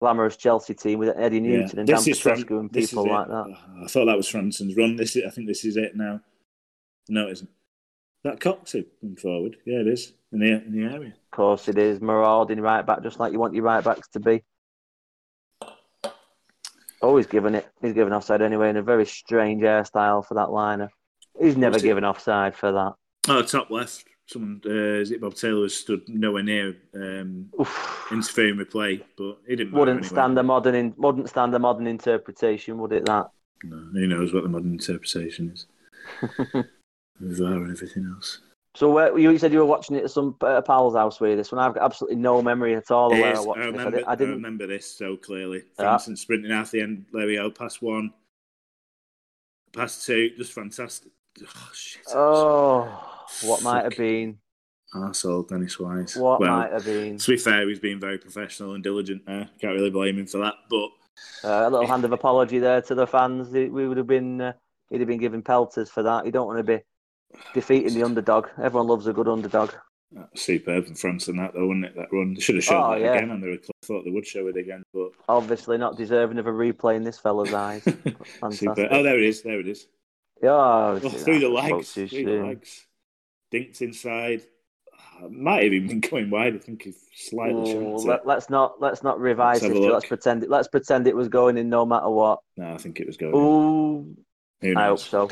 glamorous 0.00 0.36
Chelsea 0.36 0.74
team 0.74 0.98
with 0.98 1.16
Eddie 1.16 1.40
Newton 1.40 1.70
yeah. 1.74 1.80
and 1.80 1.88
Dan 1.88 1.96
Petrescu 1.98 2.58
and 2.58 2.72
people 2.72 3.06
like 3.08 3.28
that. 3.28 3.32
Uh, 3.34 3.84
I 3.84 3.86
thought 3.86 4.06
that 4.06 4.16
was 4.16 4.28
Frandsen's 4.28 4.76
run. 4.76 4.96
This 4.96 5.16
is, 5.16 5.24
I 5.26 5.30
think 5.30 5.46
this 5.46 5.64
is 5.64 5.76
it 5.76 5.94
now. 5.94 6.20
No, 7.08 7.28
it 7.28 7.32
isn't. 7.32 7.50
That 8.24 8.40
Cox 8.40 8.72
come 8.72 9.16
forward. 9.16 9.56
Yeah, 9.66 9.80
it 9.80 9.88
is 9.88 10.14
in 10.32 10.38
the 10.38 10.52
in 10.52 10.72
the 10.72 10.94
area. 10.94 11.08
Of 11.08 11.30
course, 11.30 11.68
it 11.68 11.76
is 11.76 12.00
marauding 12.00 12.60
right 12.60 12.84
back, 12.84 13.02
just 13.02 13.20
like 13.20 13.32
you 13.32 13.38
want 13.38 13.54
your 13.54 13.64
right 13.64 13.84
backs 13.84 14.08
to 14.08 14.20
be. 14.20 14.42
Oh, 17.04 17.18
he's 17.18 17.26
given 17.26 17.54
it. 17.54 17.68
He's 17.82 17.92
given 17.92 18.14
offside 18.14 18.40
anyway 18.40 18.70
in 18.70 18.78
a 18.78 18.82
very 18.82 19.04
strange 19.04 19.62
hairstyle 19.62 20.24
for 20.26 20.32
that 20.34 20.50
liner. 20.50 20.88
He's 21.38 21.54
never 21.54 21.78
given 21.78 22.02
offside 22.02 22.54
for 22.54 22.72
that. 22.72 22.94
Oh, 23.28 23.42
top 23.42 23.70
left. 23.70 24.06
Someone, 24.26 24.62
uh, 24.64 25.00
is 25.02 25.10
it 25.10 25.20
Bob 25.20 25.34
Taylor, 25.34 25.68
stood 25.68 26.08
nowhere 26.08 26.42
near 26.42 26.74
um, 26.94 27.50
interfering 28.10 28.56
with 28.56 28.70
play, 28.70 29.04
but 29.18 29.36
he 29.46 29.54
didn't. 29.54 29.74
Wouldn't 29.74 29.98
anyway. 29.98 30.08
stand 30.08 30.38
a 30.38 30.42
modern. 30.42 30.74
In, 30.74 30.94
wouldn't 30.96 31.28
stand 31.28 31.54
a 31.54 31.58
modern 31.58 31.86
interpretation, 31.86 32.78
would 32.78 32.92
it? 32.92 33.04
That. 33.04 33.28
No, 33.64 33.76
who 33.76 34.06
knows 34.06 34.32
what 34.32 34.44
the 34.44 34.48
modern 34.48 34.72
interpretation 34.72 35.52
is? 35.52 35.66
VAR 37.20 37.52
and 37.52 37.70
everything 37.70 38.10
else. 38.16 38.40
So 38.76 38.90
where, 38.90 39.16
you 39.16 39.38
said 39.38 39.52
you 39.52 39.60
were 39.60 39.64
watching 39.64 39.94
it 39.94 40.04
at 40.04 40.10
some 40.10 40.34
uh, 40.40 40.60
pal's 40.60 40.96
house 40.96 41.20
with 41.20 41.38
this 41.38 41.52
one. 41.52 41.60
I've 41.60 41.74
got 41.74 41.84
absolutely 41.84 42.16
no 42.16 42.42
memory 42.42 42.74
at 42.74 42.90
all 42.90 43.12
of 43.12 43.18
where 43.18 43.36
I 43.36 43.40
watched 43.40 43.60
I 43.60 43.66
remember, 43.66 43.90
this. 43.98 44.04
I, 44.06 44.14
did, 44.16 44.28
I, 44.28 44.32
remember 44.32 44.66
this 44.66 44.90
so 44.90 45.16
clearly. 45.16 45.62
Frandsen 45.78 46.08
yeah. 46.08 46.14
sprinting 46.16 46.50
out 46.50 46.70
the 46.72 46.80
end, 46.80 47.06
there 47.12 47.26
we 47.26 47.36
go, 47.36 47.50
past 47.50 47.82
one, 47.82 48.12
past 49.72 50.04
two, 50.04 50.30
just 50.36 50.52
fantastic. 50.52 51.12
Oh, 51.40 51.70
shit. 51.72 52.02
Oh, 52.12 53.26
what 53.42 53.62
might 53.62 53.84
have 53.84 53.96
been. 53.96 54.38
Arsehole, 54.92 55.48
Dennis 55.48 55.78
Wise. 55.78 56.16
What 56.16 56.40
well, 56.40 56.56
might 56.56 56.72
have 56.72 56.84
been. 56.84 57.18
To 57.18 57.30
be 57.30 57.36
fair, 57.36 57.68
he's 57.68 57.80
been 57.80 58.00
very 58.00 58.18
professional 58.18 58.74
and 58.74 58.82
diligent 58.82 59.24
there. 59.26 59.48
Can't 59.60 59.74
really 59.74 59.90
blame 59.90 60.18
him 60.18 60.26
for 60.26 60.38
that. 60.38 60.54
But 60.70 60.90
uh, 61.44 61.68
a 61.68 61.70
little 61.70 61.86
hand 61.86 62.04
of 62.04 62.12
apology 62.12 62.58
there 62.58 62.80
to 62.82 62.94
the 62.94 63.06
fans. 63.06 63.50
We 63.50 63.68
would 63.68 63.96
have 63.96 64.06
been, 64.06 64.40
uh, 64.40 64.52
he'd 64.90 65.00
have 65.00 65.08
been 65.08 65.18
given 65.18 65.42
pelters 65.42 65.90
for 65.90 66.02
that. 66.04 66.26
You 66.26 66.32
don't 66.32 66.46
want 66.46 66.58
to 66.58 66.76
be 66.76 66.82
defeating 67.52 67.94
the 67.94 68.02
underdog. 68.02 68.48
Everyone 68.62 68.88
loves 68.88 69.06
a 69.06 69.12
good 69.12 69.28
underdog. 69.28 69.72
superb 70.34 70.86
from 70.86 70.94
France 70.94 71.28
and 71.28 71.38
that 71.38 71.54
though, 71.54 71.66
wasn't 71.66 71.86
it? 71.86 71.96
That 71.96 72.12
run. 72.12 72.34
They 72.34 72.40
should 72.40 72.56
have 72.56 72.64
shown 72.64 72.82
oh, 72.82 72.90
that 72.90 73.00
yeah. 73.00 73.14
again, 73.14 73.30
and 73.30 73.42
they 73.42 73.58
thought 73.84 74.04
they 74.04 74.10
would 74.10 74.26
show 74.26 74.46
it 74.48 74.56
again. 74.56 74.82
But 74.92 75.10
obviously 75.28 75.78
not 75.78 75.96
deserving 75.96 76.38
of 76.38 76.46
a 76.46 76.52
replay 76.52 76.96
in 76.96 77.04
this 77.04 77.18
fella's 77.18 77.52
eyes. 77.52 77.86
Oh, 78.42 78.50
there 78.50 79.18
it 79.18 79.24
is. 79.24 79.42
There 79.42 79.60
it 79.60 79.68
is. 79.68 79.86
Yeah, 80.42 80.50
oh, 80.50 80.98
through 80.98 81.38
the 81.38 81.48
legs. 81.48 81.92
Through 81.92 82.06
the 82.08 82.44
legs. 82.46 82.86
Dinked 83.52 83.80
inside. 83.80 84.42
Ah, 84.92 85.28
might 85.30 85.64
have 85.64 85.72
even 85.72 85.88
been 85.88 86.00
going 86.00 86.30
wide. 86.30 86.54
I 86.54 86.58
think 86.58 86.82
he's 86.82 86.98
slightly. 87.14 87.72
Ooh, 87.72 87.96
let, 87.96 88.26
us 88.26 88.50
not 88.50 88.80
let's 88.80 89.02
not 89.02 89.20
revise 89.20 89.62
let's 89.62 89.74
history. 89.74 89.92
Let's 89.92 90.06
pretend 90.06 90.42
it. 90.42 90.50
Let's 90.50 90.68
pretend 90.68 91.06
it 91.06 91.16
was 91.16 91.28
going 91.28 91.56
in 91.56 91.68
no 91.68 91.86
matter 91.86 92.10
what. 92.10 92.40
No, 92.56 92.74
I 92.74 92.78
think 92.78 93.00
it 93.00 93.06
was 93.06 93.16
going. 93.16 93.34
Ooh, 93.34 94.16
I 94.64 94.86
hope 94.86 94.98
so. 94.98 95.28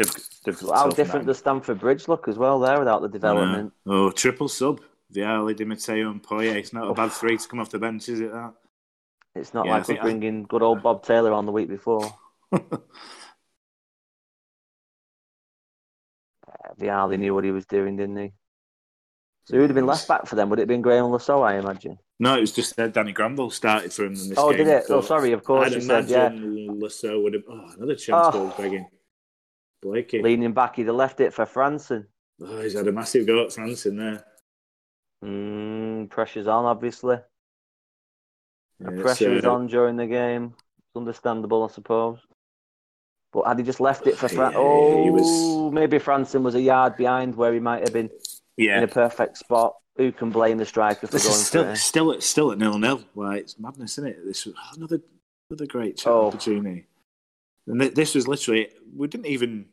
How 0.74 0.88
different 0.90 1.26
does 1.26 1.38
Stamford 1.38 1.80
Bridge 1.80 2.08
look 2.08 2.28
as 2.28 2.36
well 2.36 2.58
there 2.60 2.78
without 2.78 3.02
the 3.02 3.08
development? 3.08 3.72
Oh, 3.86 4.10
triple 4.10 4.48
sub. 4.48 4.80
Vialli, 5.12 5.54
Di 5.56 5.64
Matteo, 5.64 6.10
and 6.10 6.22
Poyet. 6.22 6.56
It's 6.56 6.72
not 6.72 6.90
a 6.90 6.94
bad 6.94 7.12
three 7.12 7.36
to 7.36 7.48
come 7.48 7.60
off 7.60 7.70
the 7.70 7.78
bench, 7.78 8.08
is 8.08 8.20
it? 8.20 8.32
That. 8.32 8.54
It's 9.34 9.54
not 9.54 9.66
yeah, 9.66 9.72
like 9.72 9.88
us 9.88 9.98
bringing 10.00 10.44
I... 10.44 10.46
good 10.48 10.62
old 10.62 10.82
Bob 10.82 11.04
Taylor 11.04 11.32
on 11.32 11.46
the 11.46 11.52
week 11.52 11.68
before. 11.68 12.14
uh, 12.52 12.58
Vialli 16.78 17.18
knew 17.18 17.34
what 17.34 17.44
he 17.44 17.50
was 17.50 17.66
doing, 17.66 17.96
didn't 17.96 18.16
he? 18.16 18.32
So 19.44 19.54
who 19.54 19.62
would 19.62 19.70
have 19.70 19.74
been 19.74 19.86
left 19.86 20.06
back 20.06 20.26
for 20.26 20.36
them? 20.36 20.50
Would 20.50 20.60
it 20.60 20.62
have 20.62 20.68
been 20.68 20.82
Graham 20.82 21.18
Saux, 21.18 21.42
I 21.42 21.56
imagine? 21.56 21.98
No, 22.20 22.36
it 22.36 22.40
was 22.40 22.52
just 22.52 22.78
uh, 22.78 22.86
Danny 22.86 23.12
Granville 23.12 23.50
started 23.50 23.92
for 23.92 24.04
him 24.04 24.12
in 24.14 24.28
this 24.28 24.38
oh, 24.38 24.50
game. 24.50 24.58
did 24.58 24.68
it? 24.68 24.84
Oh, 24.88 25.00
sorry, 25.00 25.32
of 25.32 25.42
course. 25.42 25.66
I'd 25.66 25.82
imagine 25.82 26.08
said, 26.08 26.80
yeah. 26.80 26.88
Saux 26.88 27.22
would 27.22 27.34
have. 27.34 27.42
Oh, 27.48 27.72
another 27.76 27.96
chance 27.96 28.28
oh. 28.28 28.30
goal 28.30 28.54
begging. 28.56 28.86
Blakey. 29.82 30.22
Leaning 30.22 30.52
back, 30.52 30.76
he'd 30.76 30.86
have 30.86 30.94
left 30.94 31.20
it 31.20 31.34
for 31.34 31.44
Frandsen. 31.44 32.06
Oh, 32.40 32.60
he's 32.60 32.74
had 32.74 32.88
a 32.88 32.92
massive 32.92 33.26
go 33.26 33.44
at 33.44 33.50
Frandsen 33.50 33.96
there. 33.98 34.24
Mm, 35.24 36.08
pressure's 36.08 36.46
on, 36.46 36.64
obviously. 36.64 37.16
Yeah, 38.80 38.90
the 38.90 39.02
pressure 39.02 39.30
was 39.30 39.44
on 39.44 39.66
during 39.66 39.96
the 39.96 40.06
game. 40.06 40.54
It's 40.78 40.96
understandable, 40.96 41.64
I 41.64 41.72
suppose. 41.72 42.18
But 43.32 43.46
had 43.46 43.58
he 43.58 43.64
just 43.64 43.80
left 43.80 44.06
it 44.06 44.16
for 44.16 44.28
Fran- 44.28 44.52
yeah, 44.52 44.58
oh, 44.58 45.10
was... 45.10 45.72
maybe 45.72 45.98
Frandsen 45.98 46.42
was 46.42 46.54
a 46.54 46.60
yard 46.60 46.96
behind 46.96 47.34
where 47.34 47.52
he 47.52 47.60
might 47.60 47.80
have 47.80 47.92
been 47.92 48.10
yeah. 48.56 48.78
in 48.78 48.84
a 48.84 48.88
perfect 48.88 49.38
spot. 49.38 49.76
Who 49.96 50.10
can 50.10 50.30
blame 50.30 50.56
the 50.56 50.64
striker 50.64 51.06
for 51.06 51.12
this 51.12 51.24
going 51.24 51.36
still? 51.36 51.76
Still, 51.76 52.12
at, 52.12 52.22
still 52.22 52.52
at 52.52 52.58
nil 52.58 52.78
nil. 52.78 53.02
Like 53.14 53.40
it's 53.40 53.58
madness, 53.58 53.98
isn't 53.98 54.10
it? 54.10 54.24
This 54.24 54.46
was 54.46 54.54
another 54.74 55.00
another 55.50 55.66
great 55.66 56.02
oh. 56.06 56.28
opportunity. 56.28 56.86
And 57.66 57.80
this 57.80 58.14
was 58.14 58.26
literally 58.26 58.70
we 58.96 59.06
didn't 59.06 59.26
even. 59.26 59.66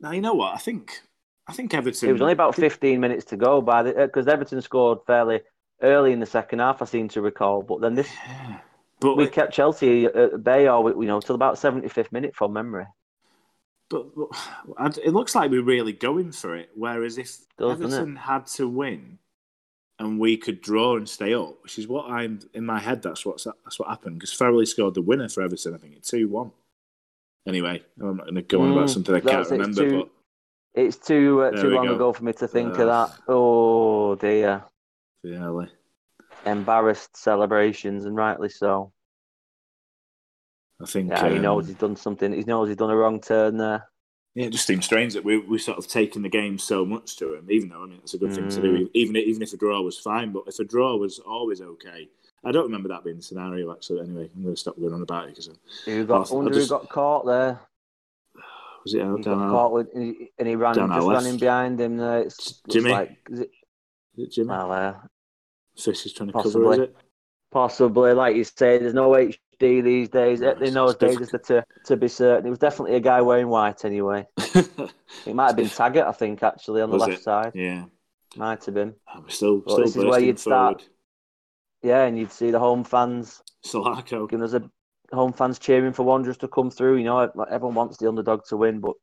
Now 0.00 0.12
you 0.12 0.20
know 0.20 0.34
what 0.34 0.54
I 0.54 0.58
think. 0.58 1.00
I 1.46 1.52
think 1.52 1.74
Everton. 1.74 2.08
It 2.08 2.12
was 2.12 2.22
only 2.22 2.32
about 2.32 2.54
fifteen 2.54 3.00
minutes 3.00 3.24
to 3.26 3.36
go 3.36 3.60
by 3.60 3.82
the 3.82 4.04
uh, 4.04 4.06
because 4.06 4.26
Everton 4.28 4.62
scored 4.62 5.00
fairly 5.06 5.40
early 5.82 6.12
in 6.12 6.20
the 6.20 6.26
second 6.26 6.60
half. 6.60 6.82
I 6.82 6.86
seem 6.86 7.08
to 7.08 7.20
recall, 7.20 7.62
but 7.62 7.80
then 7.80 7.94
this. 7.94 8.08
Yeah. 8.26 8.58
But 9.00 9.16
we 9.16 9.24
it, 9.24 9.32
kept 9.32 9.52
Chelsea 9.52 10.06
at 10.06 10.42
bay, 10.42 10.68
or 10.68 10.90
you 10.90 11.06
know, 11.06 11.20
till 11.20 11.34
about 11.34 11.58
seventy 11.58 11.88
fifth 11.88 12.12
minute 12.12 12.34
from 12.34 12.52
memory. 12.52 12.86
But, 13.90 14.06
but, 14.16 14.98
it 14.98 15.12
looks 15.12 15.34
like 15.34 15.50
we're 15.50 15.62
really 15.62 15.92
going 15.92 16.32
for 16.32 16.56
it. 16.56 16.70
Whereas 16.74 17.18
if 17.18 17.36
Does, 17.58 17.72
Everton 17.72 18.16
had 18.16 18.46
to 18.46 18.66
win, 18.66 19.18
and 19.98 20.18
we 20.18 20.38
could 20.38 20.62
draw 20.62 20.96
and 20.96 21.06
stay 21.06 21.34
up, 21.34 21.62
which 21.62 21.78
is 21.78 21.86
what 21.86 22.10
I'm 22.10 22.40
in 22.54 22.64
my 22.64 22.80
head. 22.80 23.02
That's 23.02 23.26
what's 23.26 23.44
that's 23.44 23.78
what 23.78 23.88
happened 23.88 24.18
because 24.18 24.32
Farrelly 24.34 24.66
scored 24.66 24.94
the 24.94 25.02
winner 25.02 25.28
for 25.28 25.42
Everton. 25.42 25.74
I 25.74 25.78
think 25.78 25.96
it's 25.96 26.10
two 26.10 26.28
one. 26.28 26.52
Anyway, 27.46 27.82
I'm 28.00 28.16
not 28.16 28.24
going 28.24 28.34
to 28.36 28.42
go 28.42 28.62
on 28.62 28.72
about 28.72 28.86
mm, 28.86 28.90
something 28.90 29.14
I 29.14 29.20
can't 29.20 29.50
remember. 29.50 29.88
Too, 29.88 29.98
but 29.98 30.10
it's 30.74 30.96
too 30.96 31.42
uh, 31.42 31.50
too 31.50 31.70
long 31.70 31.86
go. 31.86 31.94
ago 31.94 32.12
for 32.12 32.24
me 32.24 32.32
to 32.34 32.48
think 32.48 32.78
uh, 32.78 32.82
of 32.82 32.88
that. 32.88 33.18
Oh 33.28 34.14
dear. 34.14 34.64
Farrelly. 35.24 35.68
Embarrassed 36.46 37.16
celebrations, 37.16 38.06
and 38.06 38.16
rightly 38.16 38.48
so. 38.48 38.92
I 40.82 40.86
think. 40.86 41.10
Yeah, 41.10 41.20
um, 41.20 41.32
he 41.32 41.38
knows 41.38 41.66
he's 41.66 41.76
done 41.76 41.96
something. 41.96 42.32
He 42.32 42.42
knows 42.44 42.68
he's 42.68 42.76
done 42.76 42.90
a 42.90 42.96
wrong 42.96 43.20
turn 43.20 43.58
there. 43.58 43.88
Yeah, 44.34 44.46
it 44.46 44.50
just 44.50 44.66
seems 44.66 44.84
strange 44.84 45.12
that 45.12 45.24
we 45.24 45.38
we 45.38 45.58
sort 45.58 45.78
of 45.78 45.86
taken 45.86 46.22
the 46.22 46.28
game 46.28 46.58
so 46.58 46.84
much 46.84 47.16
to 47.16 47.34
him, 47.34 47.50
even 47.50 47.68
though 47.68 47.82
I 47.82 47.86
mean 47.86 48.00
it's 48.02 48.14
a 48.14 48.18
good 48.18 48.30
mm. 48.30 48.34
thing 48.34 48.48
to 48.48 48.62
do. 48.62 48.86
Mm. 48.86 48.90
Even 48.94 49.16
even 49.16 49.42
if 49.42 49.52
a 49.52 49.56
draw 49.56 49.80
was 49.82 49.98
fine, 49.98 50.32
but 50.32 50.44
if 50.46 50.58
a 50.58 50.64
draw 50.64 50.96
was 50.96 51.18
always 51.20 51.60
okay, 51.60 52.08
I 52.44 52.52
don't 52.52 52.64
remember 52.64 52.88
that 52.90 53.04
being 53.04 53.16
the 53.16 53.22
scenario 53.22 53.72
actually. 53.72 54.00
Anyway, 54.00 54.30
I'm 54.34 54.42
going 54.42 54.54
to 54.54 54.60
stop 54.60 54.78
going 54.78 54.94
on 54.94 55.02
about 55.02 55.24
it 55.24 55.30
because 55.30 55.50
who 55.84 56.04
got 56.04 56.16
I, 56.16 56.48
just, 56.48 56.70
who 56.70 56.78
got 56.78 56.88
caught 56.88 57.26
there. 57.26 57.60
Was 58.84 58.94
it 58.94 59.00
out, 59.00 59.22
got 59.22 59.50
caught 59.50 59.72
with, 59.72 59.88
and 59.94 60.46
he 60.46 60.56
ran 60.56 60.74
just 60.74 61.06
running 61.06 61.38
behind 61.38 61.80
him. 61.80 61.96
There, 61.96 62.20
it's 62.20 62.60
Jimmy. 62.68 62.90
Like, 62.90 63.16
is 63.30 63.40
it, 63.40 63.50
is 64.16 64.26
it 64.26 64.32
Jimmy? 64.32 64.50
Uh, 64.52 64.92
Fish 65.76 66.04
is 66.04 66.12
trying 66.12 66.28
to 66.28 66.32
possibly, 66.34 66.62
cover. 66.62 66.72
Is 66.74 66.78
it? 66.90 66.96
Possibly, 67.50 68.12
like 68.12 68.36
you 68.36 68.44
say, 68.44 68.78
there's 68.78 68.94
no 68.94 69.10
HD 69.10 69.82
these 69.82 70.08
days. 70.10 70.42
In 70.42 70.74
those 70.74 70.96
days, 70.96 71.18
is 71.18 71.30
to 71.30 71.64
to 71.86 71.96
be 71.96 72.08
certain. 72.08 72.46
It 72.46 72.50
was 72.50 72.58
definitely 72.58 72.96
a 72.96 73.00
guy 73.00 73.22
wearing 73.22 73.48
white 73.48 73.84
anyway. 73.84 74.26
it 74.36 75.34
might 75.34 75.46
have 75.46 75.56
been 75.56 75.70
Taggart, 75.70 76.06
I 76.06 76.12
think, 76.12 76.42
actually 76.42 76.82
on 76.82 76.90
the 76.90 76.96
left 76.98 77.12
it? 77.14 77.22
side. 77.22 77.52
Yeah, 77.54 77.84
might 78.36 78.64
have 78.64 78.74
been. 78.74 78.94
I'm 79.08 79.30
still, 79.30 79.60
but 79.60 79.72
still 79.72 79.84
this 79.84 79.96
is 79.96 80.04
where 80.04 80.20
you'd 80.20 80.38
forward. 80.38 80.80
start. 80.80 80.88
Yeah, 81.84 82.04
and 82.04 82.18
you'd 82.18 82.32
see 82.32 82.50
the 82.50 82.58
home 82.58 82.82
fans. 82.82 83.42
Salako. 83.64 84.28
Giving 84.28 84.44
us 84.44 84.54
a 84.54 84.68
home 85.14 85.32
fans 85.32 85.58
cheering 85.58 85.92
for 85.92 86.02
Wanderers 86.02 86.38
to 86.38 86.48
come 86.48 86.70
through. 86.70 86.96
You 86.96 87.04
know, 87.04 87.18
everyone 87.50 87.74
wants 87.74 87.98
the 87.98 88.08
underdog 88.08 88.44
to 88.48 88.56
win, 88.56 88.80
but 88.80 88.94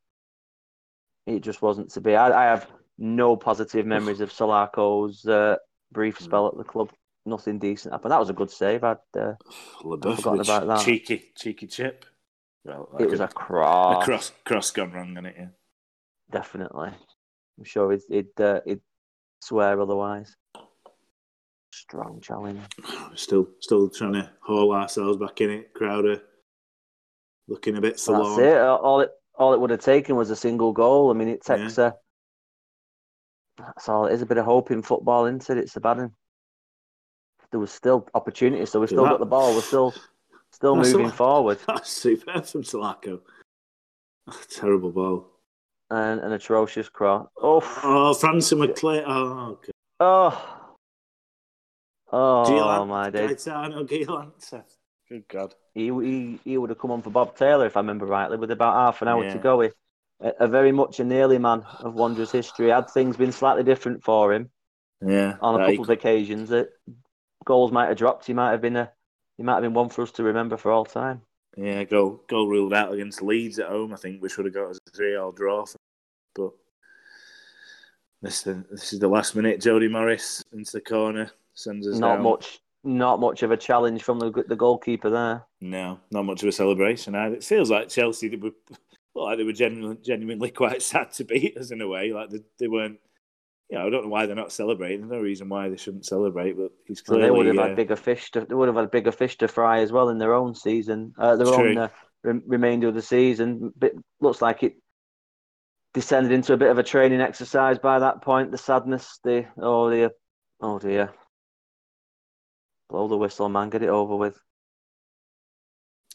it 1.27 1.41
just 1.41 1.61
wasn't 1.61 1.91
to 1.91 2.01
be. 2.01 2.15
I, 2.15 2.31
I 2.31 2.45
have 2.45 2.67
no 2.97 3.37
positive 3.37 3.85
memories 3.85 4.19
of 4.19 4.31
Salako's 4.31 5.25
uh, 5.25 5.57
brief 5.91 6.19
spell 6.19 6.47
at 6.47 6.57
the 6.57 6.63
club 6.63 6.91
nothing 7.25 7.59
decent 7.59 7.93
happened. 7.93 8.11
That 8.11 8.19
was 8.19 8.29
a 8.29 8.33
good 8.33 8.51
save. 8.51 8.83
I'd, 8.83 8.97
uh, 9.17 9.33
I'd 9.79 10.15
forgotten 10.15 10.41
about 10.41 10.67
that. 10.67 10.85
Cheeky, 10.85 11.31
cheeky 11.35 11.67
chip. 11.67 12.05
Well, 12.63 12.95
it 12.99 13.09
was 13.09 13.19
a 13.19 13.27
cross. 13.27 14.03
A 14.03 14.05
cross, 14.05 14.31
cross 14.45 14.71
gone 14.71 14.91
wrong 14.91 15.17
on 15.17 15.25
it. 15.25 15.35
Yeah, 15.37 15.47
definitely. 16.31 16.89
I'm 17.57 17.63
sure 17.63 17.91
he'd 17.91 18.01
he'd, 18.09 18.41
uh, 18.41 18.61
he'd 18.65 18.81
swear 19.41 19.79
otherwise. 19.81 20.35
Strong 21.71 22.21
challenge. 22.21 22.59
Still, 23.15 23.47
still 23.59 23.89
trying 23.89 24.13
to 24.13 24.29
haul 24.41 24.73
ourselves 24.73 25.17
back 25.17 25.39
in 25.41 25.49
it. 25.49 25.73
Crowder 25.73 26.21
looking 27.47 27.77
a 27.77 27.81
bit 27.81 27.99
forlorn. 27.99 28.41
That's 28.41 28.55
it. 28.55 28.61
All 28.61 28.99
it 29.01 29.09
all 29.35 29.53
it 29.53 29.59
would 29.59 29.69
have 29.69 29.79
taken 29.79 30.15
was 30.15 30.29
a 30.29 30.35
single 30.35 30.73
goal. 30.73 31.09
I 31.09 31.13
mean, 31.13 31.29
it 31.29 31.43
takes 31.43 31.77
yeah. 31.77 31.91
a. 33.57 33.63
That's 33.63 33.87
all. 33.87 34.05
It 34.05 34.13
is 34.13 34.21
a 34.21 34.25
bit 34.25 34.37
of 34.37 34.45
hope 34.45 34.69
in 34.71 34.81
football, 34.81 35.25
isn't 35.25 35.49
it? 35.49 35.57
It's 35.57 35.75
a 35.77 35.79
bad 35.79 35.97
one 35.97 36.11
there 37.51 37.59
was 37.59 37.71
still 37.71 38.07
opportunity, 38.13 38.65
so 38.65 38.79
we 38.79 38.87
still 38.87 39.05
got 39.05 39.19
the 39.19 39.25
ball. 39.25 39.53
We're 39.53 39.61
still 39.61 39.93
still 40.51 40.75
that's 40.75 40.91
moving 40.93 41.11
forward. 41.11 41.59
That's 41.67 41.91
superb 41.91 42.45
from 42.45 42.63
Salako. 42.63 43.21
Terrible 44.49 44.91
ball. 44.91 45.27
And 45.89 46.21
an 46.21 46.31
atrocious 46.31 46.87
cross. 46.87 47.27
Oh, 47.37 47.57
oh 47.83 48.15
Frandsen 48.17 48.59
with 48.59 48.77
Clay. 48.77 49.03
Oh, 49.05 49.59
God. 49.61 49.71
oh, 49.99 50.60
oh, 52.11 52.85
my 52.85 53.09
days. 53.09 53.45
Gaetano 53.45 53.83
Giallanza. 53.83 54.63
Good 55.09 55.27
God. 55.27 55.55
He, 55.73 55.87
he, 55.87 56.39
he 56.43 56.57
would 56.57 56.69
have 56.69 56.79
come 56.79 56.91
on 56.91 57.01
for 57.01 57.09
Bob 57.09 57.35
Taylor, 57.35 57.65
if 57.65 57.75
I 57.75 57.81
remember 57.81 58.05
rightly, 58.05 58.37
with 58.37 58.51
about 58.51 58.75
half 58.75 59.01
an 59.01 59.09
hour 59.09 59.25
yeah. 59.25 59.33
to 59.33 59.39
go. 59.39 59.59
He, 59.61 59.69
a, 60.21 60.31
a, 60.41 60.47
very 60.47 60.71
much 60.71 60.99
a 60.99 61.03
nearly 61.03 61.37
man 61.37 61.63
of 61.79 61.93
Wanderers 61.93 62.31
history. 62.31 62.69
Had 62.69 62.89
things 62.89 63.17
been 63.17 63.31
slightly 63.31 63.63
different 63.63 64.03
for 64.03 64.33
him, 64.33 64.49
yeah, 65.05 65.35
on 65.41 65.59
a 65.59 65.65
couple 65.65 65.83
of 65.83 65.89
occasions, 65.89 66.51
it 66.51 66.69
goals 67.43 67.71
might 67.71 67.87
have 67.87 67.97
dropped, 67.97 68.25
he 68.25 68.33
might 68.33 68.51
have 68.51 68.61
been 68.61 68.75
a 68.75 68.91
he 69.37 69.43
might 69.43 69.55
have 69.55 69.63
been 69.63 69.73
one 69.73 69.89
for 69.89 70.03
us 70.03 70.11
to 70.11 70.23
remember 70.23 70.57
for 70.57 70.71
all 70.71 70.85
time. 70.85 71.21
Yeah, 71.57 71.83
goal 71.83 72.23
goal 72.27 72.47
ruled 72.47 72.73
out 72.73 72.93
against 72.93 73.21
Leeds 73.21 73.59
at 73.59 73.67
home. 73.67 73.93
I 73.93 73.97
think 73.97 74.21
we 74.21 74.29
should 74.29 74.45
have 74.45 74.53
got 74.53 74.69
us 74.69 74.79
a 74.87 74.91
three-all 74.91 75.31
draw, 75.31 75.65
but 76.35 76.51
this 78.21 78.43
this 78.43 78.93
is 78.93 78.99
the 78.99 79.07
last 79.07 79.35
minute. 79.35 79.59
Jody 79.59 79.87
Morris 79.87 80.43
into 80.53 80.71
the 80.71 80.81
corner 80.81 81.31
sends 81.53 81.87
us 81.87 81.97
not 81.97 82.15
down. 82.15 82.23
much. 82.23 82.59
Not 82.83 83.19
much 83.19 83.43
of 83.43 83.51
a 83.51 83.57
challenge 83.57 84.01
from 84.01 84.17
the 84.17 84.31
the 84.47 84.55
goalkeeper 84.55 85.11
there. 85.11 85.45
No, 85.59 85.99
not 86.09 86.25
much 86.25 86.41
of 86.41 86.49
a 86.49 86.51
celebration 86.51 87.13
either. 87.13 87.35
It 87.35 87.43
feels 87.43 87.69
like 87.69 87.89
Chelsea 87.89 88.27
they 88.27 88.37
were, 88.37 88.51
well, 89.13 89.25
like 89.25 89.37
they 89.37 89.43
were 89.43 89.53
genuinely, 89.53 89.97
genuinely 90.03 90.49
quite 90.49 90.81
sad 90.81 91.11
to 91.13 91.23
beat 91.23 91.57
us 91.57 91.69
in 91.69 91.81
a 91.81 91.87
way. 91.87 92.11
Like 92.11 92.31
they, 92.31 92.39
they 92.57 92.67
weren't 92.67 92.97
yeah, 93.71 93.85
I 93.85 93.89
don't 93.89 94.03
know 94.03 94.09
why 94.09 94.25
they're 94.25 94.35
not 94.35 94.51
celebrating. 94.51 94.99
There's 94.99 95.11
no 95.11 95.21
reason 95.21 95.47
why 95.47 95.69
they 95.69 95.77
shouldn't 95.77 96.05
celebrate, 96.05 96.57
but 96.57 96.71
he's 96.85 96.99
clearly. 96.99 97.23
Well, 97.23 97.31
they 97.31 97.37
would 97.37 97.45
have 97.47 97.57
uh, 97.57 97.67
had 97.69 97.77
bigger 97.77 97.95
fish. 97.95 98.29
To, 98.31 98.41
they 98.41 98.53
would 98.53 98.67
have 98.67 98.75
had 98.75 98.91
bigger 98.91 99.13
fish 99.13 99.37
to 99.37 99.47
fry 99.47 99.79
as 99.79 99.93
well 99.93 100.09
in 100.09 100.17
their 100.17 100.33
own 100.33 100.53
season, 100.53 101.13
uh, 101.17 101.37
their 101.37 101.47
own 101.47 101.77
uh, 101.77 101.87
re- 102.21 102.41
remainder 102.45 102.89
of 102.89 102.95
the 102.95 103.01
season. 103.01 103.71
But 103.77 103.93
looks 104.19 104.41
like 104.41 104.63
it 104.63 104.75
descended 105.93 106.33
into 106.33 106.51
a 106.51 106.57
bit 106.57 106.69
of 106.69 106.79
a 106.79 106.83
training 106.83 107.21
exercise 107.21 107.79
by 107.79 107.99
that 107.99 108.21
point. 108.21 108.51
The 108.51 108.57
sadness, 108.57 109.19
the 109.23 109.45
oh 109.57 109.89
dear, 109.89 110.11
oh 110.59 110.77
dear. 110.77 111.13
Blow 112.91 113.07
the 113.07 113.15
whistle, 113.15 113.47
man. 113.47 113.69
Get 113.69 113.83
it 113.83 113.89
over 113.89 114.17
with. 114.17 114.37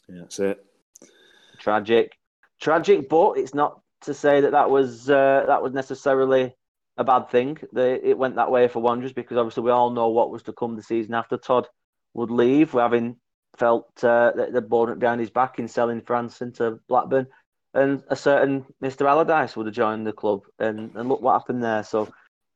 Yeah, 0.07 0.21
that's 0.21 0.39
it. 0.39 0.63
Tragic, 1.59 2.15
tragic, 2.61 3.09
but 3.09 3.33
it's 3.33 3.55
not 3.55 3.81
to 4.01 4.13
say 4.13 4.41
that 4.41 4.51
that 4.51 4.69
was 4.69 5.09
uh, 5.09 5.43
that 5.47 5.63
was 5.63 5.73
necessarily 5.73 6.55
a 6.97 7.03
bad 7.03 7.29
thing. 7.29 7.57
that 7.73 8.07
it 8.07 8.17
went 8.17 8.35
that 8.35 8.51
way 8.51 8.67
for 8.67 8.79
Wanderers 8.79 9.11
because 9.11 9.37
obviously 9.37 9.63
we 9.63 9.71
all 9.71 9.89
know 9.89 10.09
what 10.09 10.29
was 10.29 10.43
to 10.43 10.53
come 10.53 10.75
the 10.75 10.83
season 10.83 11.15
after 11.15 11.35
Todd 11.35 11.67
would 12.13 12.29
leave, 12.29 12.71
having 12.71 13.17
felt 13.57 13.91
uh, 14.03 14.31
that 14.35 14.53
the 14.53 14.61
board 14.61 14.99
behind 14.99 15.19
his 15.19 15.31
back 15.31 15.57
in 15.57 15.67
selling 15.67 16.01
Frandsen 16.01 16.43
into 16.43 16.79
Blackburn, 16.87 17.25
and 17.73 18.03
a 18.09 18.15
certain 18.15 18.65
Mr. 18.83 19.07
Allardyce 19.07 19.55
would 19.57 19.65
have 19.65 19.75
joined 19.75 20.05
the 20.05 20.13
club, 20.13 20.43
and, 20.59 20.95
and 20.95 21.09
look 21.09 21.21
what 21.21 21.33
happened 21.33 21.63
there. 21.63 21.83
So 21.83 22.07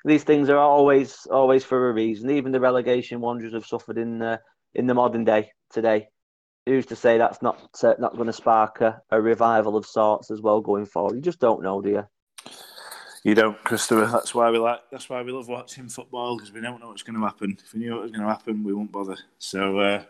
these 0.05 0.23
things 0.23 0.49
are 0.49 0.57
always 0.57 1.27
always 1.29 1.63
for 1.63 1.89
a 1.89 1.93
reason. 1.93 2.29
Even 2.29 2.51
the 2.51 2.59
relegation 2.59 3.21
Wanderers 3.21 3.53
have 3.53 3.65
suffered 3.65 3.97
in 3.97 4.21
uh, 4.21 4.37
in 4.73 4.87
the 4.87 4.93
modern 4.93 5.23
day 5.23 5.51
today. 5.71 6.07
Who's 6.65 6.85
to 6.87 6.95
say 6.95 7.17
that's 7.17 7.41
not 7.41 7.59
uh, 7.83 7.95
not 7.99 8.15
going 8.15 8.27
to 8.27 8.33
spark 8.33 8.81
a, 8.81 9.01
a 9.09 9.21
revival 9.21 9.75
of 9.75 9.85
sorts 9.85 10.31
as 10.31 10.41
well 10.41 10.61
going 10.61 10.85
forward? 10.85 11.15
You 11.15 11.21
just 11.21 11.39
don't 11.39 11.63
know, 11.63 11.81
do 11.81 11.89
you? 11.89 12.07
You 13.23 13.35
don't, 13.35 13.63
Christopher. 13.63 14.07
That's 14.07 14.33
why 14.33 14.49
we 14.49 14.57
like. 14.57 14.79
That's 14.91 15.07
why 15.09 15.21
we 15.21 15.31
love 15.31 15.47
watching 15.47 15.89
football 15.89 16.37
because 16.37 16.51
we 16.51 16.61
don't 16.61 16.79
know 16.79 16.89
what's 16.89 17.03
going 17.03 17.19
to 17.19 17.25
happen. 17.25 17.55
If 17.63 17.73
we 17.73 17.81
knew 17.81 17.93
what 17.93 18.03
was 18.03 18.11
going 18.11 18.23
to 18.23 18.29
happen, 18.29 18.63
we 18.63 18.73
wouldn't 18.73 18.91
bother. 18.91 19.17
So, 19.37 19.79
uh, 19.79 20.03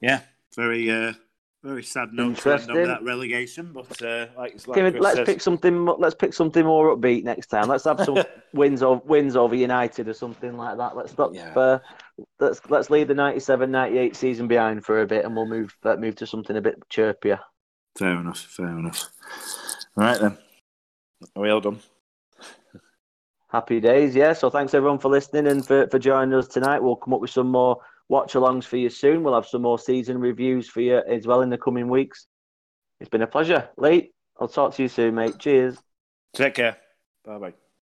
yeah, 0.00 0.20
very, 0.54 0.90
uh, 0.90 1.12
very 1.66 1.82
sad 1.82 2.12
note 2.12 2.38
to 2.38 2.52
end 2.54 2.70
on 2.70 2.84
that 2.84 3.02
relegation. 3.02 3.72
But 3.72 4.00
uh, 4.02 4.26
like, 4.36 4.66
like 4.66 4.94
let's 5.00 5.16
says, 5.16 5.26
pick 5.26 5.40
something. 5.40 5.84
Let's 5.84 6.14
pick 6.14 6.32
something 6.32 6.64
more 6.64 6.96
upbeat 6.96 7.24
next 7.24 7.48
time. 7.48 7.68
Let's 7.68 7.84
have 7.84 8.00
some 8.04 8.22
wins 8.52 8.82
over 8.82 9.00
wins 9.04 9.36
over 9.36 9.54
United 9.54 10.08
or 10.08 10.14
something 10.14 10.56
like 10.56 10.78
that. 10.78 10.96
Let's 10.96 11.12
stop. 11.12 11.34
Yeah. 11.34 11.52
Uh, 11.54 11.78
let's 12.38 12.60
let's 12.68 12.90
leave 12.90 13.08
the 13.08 13.14
97-98 13.14 14.14
season 14.14 14.48
behind 14.48 14.84
for 14.84 15.02
a 15.02 15.06
bit, 15.06 15.24
and 15.24 15.34
we'll 15.34 15.46
move 15.46 15.76
uh, 15.84 15.96
move 15.96 16.16
to 16.16 16.26
something 16.26 16.56
a 16.56 16.62
bit 16.62 16.80
chirpier. 16.88 17.40
Fair 17.98 18.20
enough. 18.20 18.38
Fair 18.38 18.68
enough. 18.68 19.10
All 19.96 20.04
right 20.04 20.20
then. 20.20 20.38
Are 21.34 21.42
we 21.42 21.50
all 21.50 21.60
done? 21.60 21.80
Happy 23.48 23.80
days, 23.80 24.14
yeah. 24.14 24.32
So 24.32 24.50
thanks 24.50 24.74
everyone 24.74 24.98
for 24.98 25.08
listening 25.08 25.46
and 25.46 25.66
for, 25.66 25.88
for 25.88 25.98
joining 25.98 26.34
us 26.34 26.48
tonight. 26.48 26.82
We'll 26.82 26.96
come 26.96 27.14
up 27.14 27.20
with 27.20 27.30
some 27.30 27.50
more 27.50 27.80
watch 28.08 28.34
alongs 28.34 28.64
for 28.64 28.76
you 28.76 28.88
soon. 28.90 29.22
We'll 29.22 29.34
have 29.34 29.46
some 29.46 29.62
more 29.62 29.78
season 29.78 30.18
reviews 30.18 30.68
for 30.68 30.80
you 30.80 31.02
as 31.08 31.26
well 31.26 31.42
in 31.42 31.50
the 31.50 31.58
coming 31.58 31.88
weeks. 31.88 32.26
It's 33.00 33.10
been 33.10 33.22
a 33.22 33.26
pleasure. 33.26 33.68
Lee, 33.76 34.12
I'll 34.40 34.48
talk 34.48 34.74
to 34.74 34.82
you 34.82 34.88
soon, 34.88 35.14
mate. 35.14 35.38
Cheers. 35.38 35.76
Take 36.34 36.54
care. 36.54 36.76
Bye 37.24 37.38
bye. 37.38 37.65